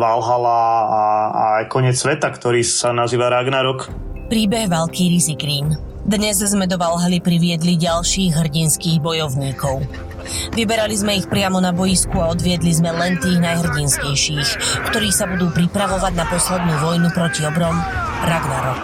Valhalla 0.00 0.64
a, 0.88 1.04
a 1.28 1.44
aj 1.60 1.64
koniec 1.68 2.00
sveta, 2.00 2.32
ktorý 2.32 2.64
sa 2.64 2.96
nazýva 2.96 3.28
Ragnarok. 3.28 4.09
Príbeh 4.30 4.70
Valkyrie 4.70 5.34
Green. 5.34 5.74
Dnes 6.06 6.38
sme 6.38 6.70
do 6.70 6.78
Valhaly 6.78 7.18
priviedli 7.18 7.74
ďalších 7.74 8.38
hrdinských 8.38 9.02
bojovníkov. 9.02 9.82
Vyberali 10.54 10.94
sme 10.94 11.18
ich 11.18 11.26
priamo 11.26 11.58
na 11.58 11.74
boisku 11.74 12.14
a 12.22 12.30
odviedli 12.30 12.70
sme 12.70 12.94
len 12.94 13.18
tých 13.18 13.42
najhrdinskejších, 13.42 14.48
ktorí 14.86 15.10
sa 15.10 15.26
budú 15.26 15.50
pripravovať 15.50 16.14
na 16.14 16.30
poslednú 16.30 16.74
vojnu 16.78 17.10
proti 17.10 17.42
obrom 17.42 17.74
Ragnarok. 18.22 18.78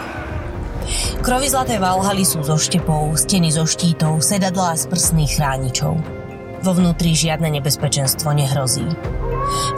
Krovy 1.22 1.46
zlaté 1.46 1.78
Valhaly 1.78 2.26
sú 2.26 2.42
zo 2.42 2.58
štepov, 2.58 3.14
steny 3.14 3.54
zo 3.54 3.70
štítov, 3.70 4.26
sedadlá 4.26 4.74
z 4.74 4.90
prsných 4.90 5.30
chráničov. 5.30 6.25
Vo 6.66 6.74
vnútri 6.74 7.14
žiadne 7.14 7.46
nebezpečenstvo 7.62 8.34
nehrozí. 8.34 8.82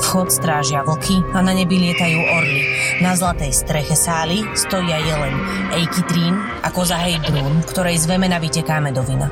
Vchod 0.01 0.33
strážia 0.33 0.81
vlky 0.81 1.20
a 1.37 1.44
na 1.44 1.53
nebi 1.53 1.77
lietajú 1.77 2.16
orly. 2.16 2.64
Na 3.05 3.12
zlatej 3.12 3.53
streche 3.53 3.92
sály 3.92 4.40
stoja 4.57 4.96
jeleň 4.96 5.35
Eikitrín 5.77 6.40
a 6.64 6.72
koza 6.72 6.96
Heidbrún, 6.96 7.61
ktorej 7.68 8.01
z 8.01 8.09
vemena 8.09 8.40
vytekáme 8.40 8.88
do 8.96 9.05
vina. 9.05 9.29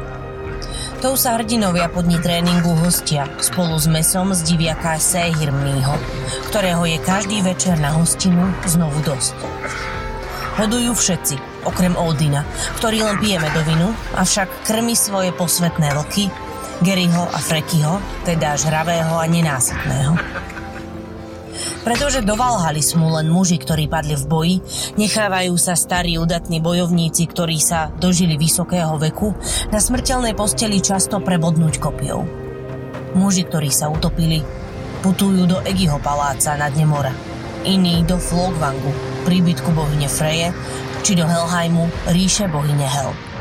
Tou 1.01 1.17
sa 1.17 1.41
hrdinovia 1.41 1.89
po 1.89 2.05
dni 2.05 2.21
tréningu 2.21 2.77
hostia 2.77 3.25
spolu 3.41 3.81
s 3.81 3.89
mesom 3.89 4.37
z 4.37 4.45
diviaka 4.45 5.01
Sehirmnýho, 5.01 5.97
ktorého 6.53 6.85
je 6.85 7.01
každý 7.01 7.41
večer 7.41 7.81
na 7.81 7.97
hostinu 7.97 8.53
znovu 8.69 9.01
dosť. 9.01 9.33
Hodujú 10.61 10.93
všetci, 10.93 11.65
okrem 11.65 11.97
Odina, 11.97 12.45
ktorý 12.77 13.01
len 13.01 13.17
pije 13.17 13.41
medovinu, 13.41 13.97
avšak 14.13 14.69
krmi 14.69 14.93
svoje 14.93 15.33
posvetné 15.33 15.97
vlky 15.97 16.29
Garyho 16.85 17.25
a 17.33 17.41
Frekyho, 17.41 17.97
teda 18.29 18.53
žravého 18.61 19.17
a 19.17 19.25
nenásytného. 19.25 20.13
Pretože 21.87 22.21
do 22.21 22.37
Valhaly 22.37 22.83
smú 22.85 23.17
len 23.17 23.33
muži, 23.33 23.57
ktorí 23.57 23.89
padli 23.89 24.19
v 24.19 24.25
boji, 24.27 24.57
nechávajú 25.01 25.55
sa 25.57 25.73
starí 25.73 26.21
udatní 26.21 26.61
bojovníci, 26.61 27.25
ktorí 27.31 27.57
sa 27.63 27.89
dožili 27.97 28.37
vysokého 28.37 28.99
veku, 29.01 29.33
na 29.73 29.81
smrteľnej 29.81 30.37
posteli 30.37 30.83
často 30.83 31.23
prebodnúť 31.23 31.81
kopiou. 31.81 32.27
Muži, 33.17 33.49
ktorí 33.49 33.73
sa 33.73 33.89
utopili, 33.89 34.45
putujú 35.01 35.49
do 35.49 35.63
Egiho 35.65 35.97
paláca 36.03 36.59
na 36.61 36.69
dne 36.69 36.91
mora. 36.91 37.13
Iní 37.65 38.05
do 38.05 38.21
Flogvangu, 38.21 38.93
príbytku 39.25 39.73
bohyne 39.73 40.11
Freje, 40.13 40.53
či 41.07 41.17
do 41.17 41.25
Helheimu, 41.25 41.89
ríše 42.13 42.51
bohyne 42.51 42.85
Hel. 42.85 43.36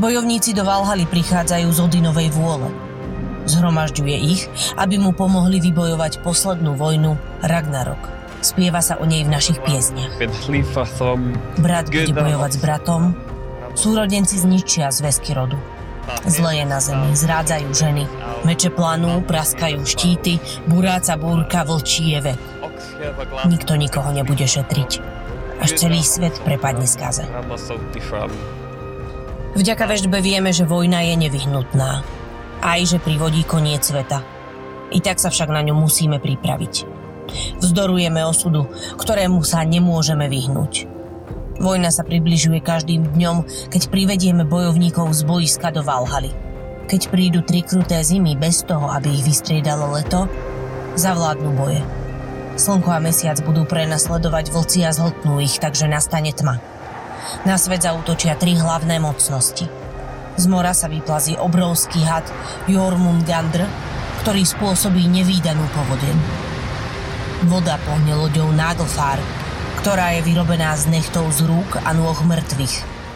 Bojovníci 0.00 0.56
do 0.56 0.64
Valhaly 0.64 1.04
prichádzajú 1.04 1.68
z 1.76 1.78
Odinovej 1.84 2.32
vôle. 2.32 2.72
Zhromažďuje 3.44 4.16
ich, 4.16 4.48
aby 4.80 4.96
mu 4.96 5.12
pomohli 5.12 5.60
vybojovať 5.60 6.24
poslednú 6.24 6.72
vojnu 6.72 7.20
Ragnarok. 7.44 8.00
Spieva 8.40 8.80
sa 8.80 8.96
o 8.96 9.04
nej 9.04 9.28
v 9.28 9.32
našich 9.36 9.60
piesniach. 9.60 10.16
Brat 11.60 11.86
bude 11.92 12.12
bojovať 12.16 12.50
s 12.56 12.58
bratom, 12.64 13.12
súrodenci 13.76 14.40
zničia 14.40 14.88
zväzky 14.88 15.36
rodu. 15.36 15.60
Zle 16.24 16.58
je 16.58 16.64
na 16.64 16.80
zemi, 16.80 17.12
zrádzajú 17.12 17.68
ženy, 17.76 18.08
meče 18.48 18.72
planú, 18.72 19.20
praskajú 19.20 19.84
štíty, 19.84 20.40
buráca 20.64 21.20
búrka, 21.20 21.60
vlčí 21.68 22.16
je 22.16 22.20
vek. 22.24 22.40
Nikto 23.44 23.76
nikoho 23.76 24.16
nebude 24.16 24.48
šetriť, 24.48 24.90
až 25.60 25.70
celý 25.76 26.00
svet 26.00 26.40
prepadne 26.40 26.88
skaze. 26.88 27.28
Vďaka 29.50 29.84
vežbe 29.90 30.22
vieme, 30.22 30.54
že 30.54 30.62
vojna 30.62 31.02
je 31.02 31.14
nevyhnutná. 31.26 32.06
Aj, 32.62 32.80
že 32.86 33.02
privodí 33.02 33.42
koniec 33.42 33.82
sveta. 33.82 34.22
I 34.94 35.02
tak 35.02 35.18
sa 35.18 35.30
však 35.30 35.50
na 35.50 35.62
ňu 35.66 35.74
musíme 35.74 36.22
pripraviť. 36.22 36.86
Vzdorujeme 37.58 38.22
osudu, 38.26 38.70
ktorému 38.98 39.42
sa 39.42 39.66
nemôžeme 39.66 40.30
vyhnúť. 40.30 40.86
Vojna 41.60 41.92
sa 41.92 42.06
približuje 42.06 42.62
každým 42.62 43.10
dňom, 43.10 43.68
keď 43.68 43.82
privedieme 43.92 44.46
bojovníkov 44.46 45.12
z 45.12 45.22
boiska 45.26 45.74
do 45.74 45.82
Valhaly. 45.82 46.32
Keď 46.86 47.10
prídu 47.12 47.44
tri 47.44 47.66
kruté 47.66 48.00
zimy 48.00 48.34
bez 48.38 48.62
toho, 48.66 48.88
aby 48.90 49.12
ich 49.12 49.26
vystriedalo 49.26 49.92
leto, 49.94 50.30
zavládnu 50.94 51.50
boje. 51.54 51.82
Slnko 52.54 52.90
a 52.90 52.98
mesiac 53.02 53.38
budú 53.46 53.66
prenasledovať 53.66 54.50
vlci 54.50 54.78
a 54.86 54.90
zhltnú 54.90 55.38
ich, 55.42 55.58
takže 55.58 55.86
nastane 55.86 56.34
tma. 56.34 56.69
Na 57.44 57.56
svet 57.56 57.84
zautočia 57.84 58.36
tri 58.36 58.56
hlavné 58.56 59.00
mocnosti. 59.00 59.64
Z 60.40 60.44
mora 60.48 60.72
sa 60.72 60.88
vyplazí 60.88 61.36
obrovský 61.36 62.00
had 62.00 62.24
Jormungandr, 62.64 63.68
ktorý 64.24 64.42
spôsobí 64.44 65.04
nevýdanú 65.08 65.64
povodeň. 65.72 66.16
Voda 67.48 67.80
pohne 67.88 68.12
loďou 68.16 68.52
Naglfar, 68.52 69.16
ktorá 69.80 70.16
je 70.16 70.24
vyrobená 70.28 70.76
z 70.76 70.92
nechtov 70.92 71.32
z 71.32 71.48
rúk 71.48 71.80
a 71.80 71.96
nôh 71.96 72.16
mŕtvych 72.16 72.74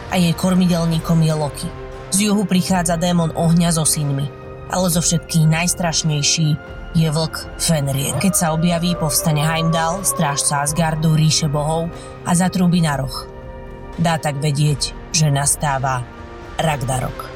a 0.09 0.17
jej 0.17 0.33
kormidelníkom 0.33 1.21
je 1.21 1.33
Loki. 1.33 1.69
Z 2.09 2.29
juhu 2.29 2.45
prichádza 2.45 2.97
démon 2.97 3.33
ohňa 3.37 3.73
so 3.73 3.85
synmi, 3.85 4.29
ale 4.73 4.87
zo 4.89 5.01
všetkých 5.01 5.45
najstrašnejší 5.45 6.47
je 6.97 7.09
vlk 7.11 7.35
Fenrir. 7.61 8.17
Keď 8.17 8.33
sa 8.33 8.47
objaví, 8.53 8.97
povstane 8.97 9.45
Heimdall, 9.45 10.01
strážca 10.01 10.65
Asgardu, 10.65 11.13
ríše 11.13 11.45
bohov 11.45 11.89
a 12.25 12.31
zatrúbi 12.33 12.81
na 12.81 12.97
roh 12.97 13.34
dá 13.99 14.19
tak 14.19 14.39
vedieť, 14.39 15.11
že 15.11 15.27
nastáva 15.31 16.03
Ragnarok. 16.59 17.34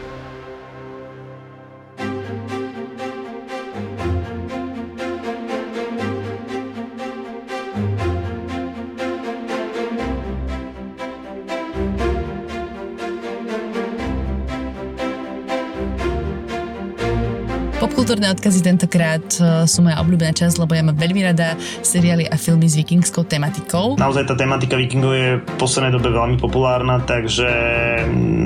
Kultúrne 18.30 18.46
odkazy 18.46 18.62
tentokrát 18.62 19.26
e, 19.42 19.66
sú 19.66 19.82
moja 19.82 19.98
obľúbená 20.06 20.30
časť, 20.38 20.62
lebo 20.62 20.78
ja 20.78 20.86
mám 20.86 20.94
veľmi 20.94 21.26
rada 21.26 21.58
seriály 21.82 22.30
a 22.30 22.38
filmy 22.38 22.70
s 22.70 22.78
vikingskou 22.78 23.26
tematikou. 23.26 23.98
Naozaj 23.98 24.30
tá 24.30 24.38
tematika 24.38 24.78
vikingov 24.78 25.18
je 25.18 25.42
v 25.42 25.54
poslednej 25.58 25.98
dobe 25.98 26.14
veľmi 26.14 26.38
populárna, 26.38 27.02
takže 27.02 27.50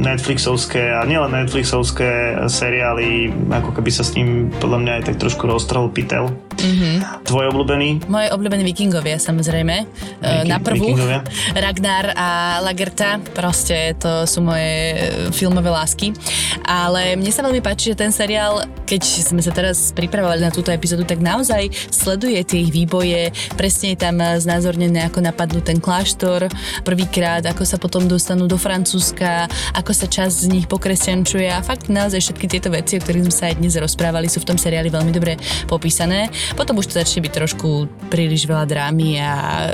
Netflixovské 0.07 0.95
a 0.95 1.03
nielen 1.03 1.35
Netflixovské 1.35 2.39
seriály, 2.47 3.35
ako 3.51 3.75
keby 3.75 3.91
sa 3.91 4.07
s 4.07 4.15
ním 4.15 4.47
podľa 4.63 4.79
mňa 4.87 4.91
aj 4.95 5.03
tak 5.11 5.15
trošku 5.19 5.51
roztrhol 5.51 5.91
pytel. 5.91 6.31
Mm-hmm. 6.63 7.27
Tvoj 7.27 7.45
obľúbený? 7.51 8.07
Moje 8.07 8.27
obľúbené 8.31 8.63
vikingovia, 8.63 9.19
samozrejme. 9.19 9.75
E, 9.83 9.85
Viking- 10.23 10.47
Na 10.47 10.57
prvú 10.63 10.95
Vikingovia? 10.95 11.19
Ragnar 11.67 12.05
a 12.15 12.29
Lagerta, 12.63 13.19
proste 13.35 13.93
to 13.99 14.23
sú 14.23 14.39
moje 14.39 14.95
e, 14.95 14.97
filmové 15.35 15.67
lásky. 15.67 16.15
Ale 16.63 17.19
mne 17.19 17.31
sa 17.35 17.43
veľmi 17.43 17.59
páči, 17.59 17.91
že 17.91 17.99
ten 17.99 18.15
seriál, 18.15 18.63
keď 18.87 19.03
sme 19.03 19.43
sa 19.43 19.51
teraz 19.51 19.91
pripravovali 19.91 20.39
na 20.39 20.51
túto 20.55 20.71
epizódu, 20.71 21.03
tak 21.03 21.19
naozaj 21.19 21.67
sleduje 21.91 22.39
tie 22.47 22.63
ich 22.63 22.71
výboje. 22.71 23.35
Presne 23.59 23.93
je 23.93 23.99
tam 23.99 24.15
znázornené, 24.17 25.11
ako 25.11 25.19
napadnú 25.19 25.59
ten 25.59 25.83
kláštor 25.83 26.47
prvýkrát, 26.87 27.43
ako 27.43 27.67
sa 27.67 27.75
potom 27.75 28.07
dostanú 28.07 28.47
do 28.47 28.55
Francúzska, 28.55 29.51
ako 29.75 29.91
sa 29.91 30.07
časť 30.07 30.47
z 30.47 30.47
nich 30.47 30.65
pokresťančuje 30.71 31.51
a 31.51 31.59
fakt 31.59 31.91
naozaj 31.91 32.23
všetky 32.23 32.45
tieto 32.47 32.71
veci, 32.71 32.95
o 32.95 33.03
ktorých 33.03 33.25
sme 33.27 33.33
sa 33.35 33.43
aj 33.51 33.55
dnes 33.59 33.73
rozprávali, 33.75 34.31
sú 34.31 34.39
v 34.39 34.53
tom 34.53 34.57
seriáli 34.57 34.87
veľmi 34.87 35.11
dobre 35.11 35.35
popísané. 35.67 36.31
Potom 36.53 36.77
už 36.77 36.89
to 36.89 36.99
začne 37.01 37.25
byť 37.25 37.33
trošku 37.33 37.69
príliš 38.13 38.45
veľa 38.45 38.65
drámy 38.69 39.17
a 39.17 39.33
e, 39.33 39.67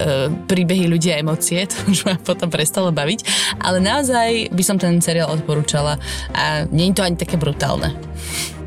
príbehy 0.48 0.88
ľudia 0.88 1.20
a 1.20 1.22
emócie, 1.22 1.68
to 1.72 1.76
už 1.92 2.08
ma 2.08 2.16
potom 2.16 2.48
prestalo 2.48 2.90
baviť, 2.92 3.20
ale 3.60 3.84
naozaj 3.84 4.52
by 4.52 4.64
som 4.64 4.80
ten 4.80 5.00
seriál 5.04 5.32
odporúčala 5.32 6.00
a 6.32 6.64
nie 6.72 6.92
je 6.92 6.96
to 6.96 7.06
ani 7.06 7.18
také 7.20 7.36
brutálne. 7.36 7.92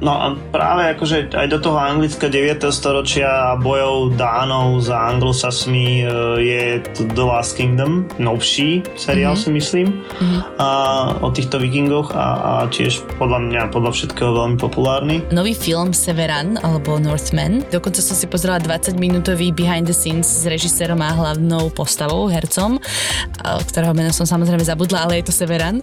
No 0.02 0.18
a 0.18 0.34
práve 0.50 0.90
akože 0.98 1.30
aj 1.30 1.46
do 1.46 1.62
toho 1.62 1.78
Anglicka 1.78 2.26
9. 2.26 2.58
storočia 2.74 3.54
a 3.54 3.54
bojov 3.54 4.18
Dánov 4.18 4.82
za 4.82 4.98
anglosasmi 4.98 6.02
e, 6.02 6.04
je 6.42 6.62
to 6.90 7.06
The 7.14 7.22
Last 7.22 7.54
Kingdom, 7.54 8.10
novší 8.18 8.82
seriál 8.98 9.38
mm-hmm. 9.38 9.46
si 9.46 9.54
myslím, 9.54 9.86
mm-hmm. 10.02 10.40
a, 10.58 10.68
o 11.22 11.30
týchto 11.30 11.62
vikingoch 11.62 12.18
a, 12.18 12.26
a 12.34 12.52
tiež 12.66 13.06
podľa 13.14 13.46
mňa, 13.46 13.62
podľa 13.70 13.94
všetkého 13.94 14.34
veľmi 14.34 14.58
populárny. 14.58 15.22
Nový 15.30 15.54
film 15.54 15.94
Severan 15.94 16.58
alebo 16.58 16.98
Northman. 16.98 17.62
Dokonca 17.70 18.02
som 18.02 18.18
si 18.18 18.26
pozrela 18.26 18.58
20-minútový 18.58 19.54
behind 19.54 19.86
the 19.86 19.94
scenes 19.94 20.26
s 20.26 20.50
režisérom 20.50 20.98
a 20.98 21.14
hlavnou 21.14 21.70
postavou, 21.70 22.26
hercom, 22.26 22.74
eh, 22.74 23.62
ktorého 23.70 23.94
meno 23.94 24.10
som 24.10 24.26
samozrejme 24.26 24.66
zabudla, 24.66 25.06
ale 25.06 25.22
je 25.22 25.30
to 25.30 25.34
Severan. 25.46 25.78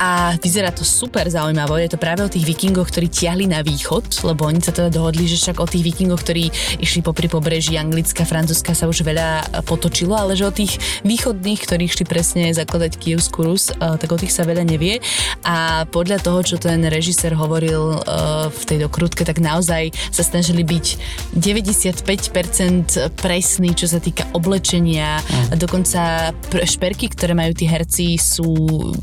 A 0.00 0.32
vyzerá 0.40 0.72
to 0.72 0.80
super 0.80 1.28
zaujímavo. 1.28 1.76
Je 1.76 1.92
to 1.92 2.00
práve 2.00 2.24
o 2.24 2.32
tých 2.32 2.48
vikingoch, 2.48 2.88
ktorí 2.88 3.12
tiahli 3.12 3.49
na 3.50 3.66
východ, 3.66 4.22
lebo 4.22 4.46
oni 4.46 4.62
sa 4.62 4.70
teda 4.70 4.94
dohodli, 4.94 5.26
že 5.26 5.36
však 5.42 5.58
o 5.58 5.66
tých 5.66 5.82
vikingoch, 5.82 6.22
ktorí 6.22 6.54
išli 6.78 7.02
popri 7.02 7.26
pobreží 7.26 7.74
Anglická, 7.74 8.22
Francúzska 8.22 8.78
sa 8.78 8.86
už 8.86 9.02
veľa 9.02 9.60
potočilo, 9.66 10.14
ale 10.14 10.38
že 10.38 10.46
o 10.46 10.54
tých 10.54 10.78
východných, 11.02 11.60
ktorí 11.66 11.90
išli 11.90 12.06
presne 12.06 12.54
zakladať 12.54 12.94
Kievskú 12.94 13.42
Rus, 13.42 13.74
eh, 13.74 13.98
tak 13.98 14.08
o 14.14 14.20
tých 14.20 14.30
sa 14.30 14.46
veľa 14.46 14.62
nevie. 14.62 15.02
A 15.42 15.84
podľa 15.90 16.22
toho, 16.22 16.46
čo 16.46 16.56
ten 16.62 16.86
režisér 16.86 17.34
hovoril 17.34 17.98
eh, 17.98 18.46
v 18.48 18.62
tej 18.62 18.78
dokrutke, 18.86 19.26
tak 19.26 19.42
naozaj 19.42 19.90
sa 20.14 20.22
snažili 20.22 20.62
byť 20.62 20.86
95% 21.34 23.10
presný, 23.18 23.74
čo 23.74 23.90
sa 23.90 23.98
týka 23.98 24.28
oblečenia. 24.36 25.18
Mm. 25.18 25.58
Dokonca 25.58 26.30
šperky, 26.62 27.10
ktoré 27.10 27.34
majú 27.34 27.56
tí 27.56 27.66
herci, 27.66 28.20
sú 28.20 28.52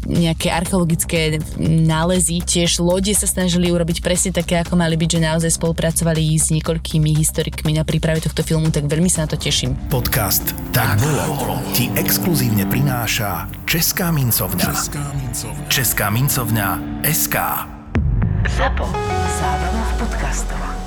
nejaké 0.06 0.54
archeologické 0.54 1.42
nálezy. 1.60 2.46
Tiež 2.46 2.80
lode 2.80 3.12
sa 3.18 3.26
snažili 3.26 3.74
urobiť 3.74 4.06
presne 4.06 4.32
také, 4.38 4.62
ako 4.62 4.78
mali 4.78 4.94
byť, 4.94 5.10
že 5.18 5.20
naozaj 5.26 5.52
spolupracovali 5.58 6.38
s 6.38 6.54
niekoľkými 6.54 7.10
historikmi 7.18 7.74
na 7.74 7.82
príprave 7.82 8.22
tohto 8.22 8.46
filmu, 8.46 8.70
tak 8.70 8.86
veľmi 8.86 9.10
sa 9.10 9.26
na 9.26 9.34
to 9.34 9.38
teším. 9.42 9.74
Podcast 9.90 10.54
Tak 10.70 11.02
bolo 11.02 11.58
ti 11.74 11.90
exkluzívne 11.98 12.70
prináša 12.70 13.50
Česká 13.66 14.14
mincovňa. 14.14 14.66
Česká 14.70 15.06
mincovňa. 15.18 15.66
Česká 15.74 16.06
mincovňa 16.14 16.68
SK. 17.02 17.36
ZAPO. 18.46 18.86
Zábrná 19.42 19.84
v 19.84 19.94
podcastovách. 20.06 20.87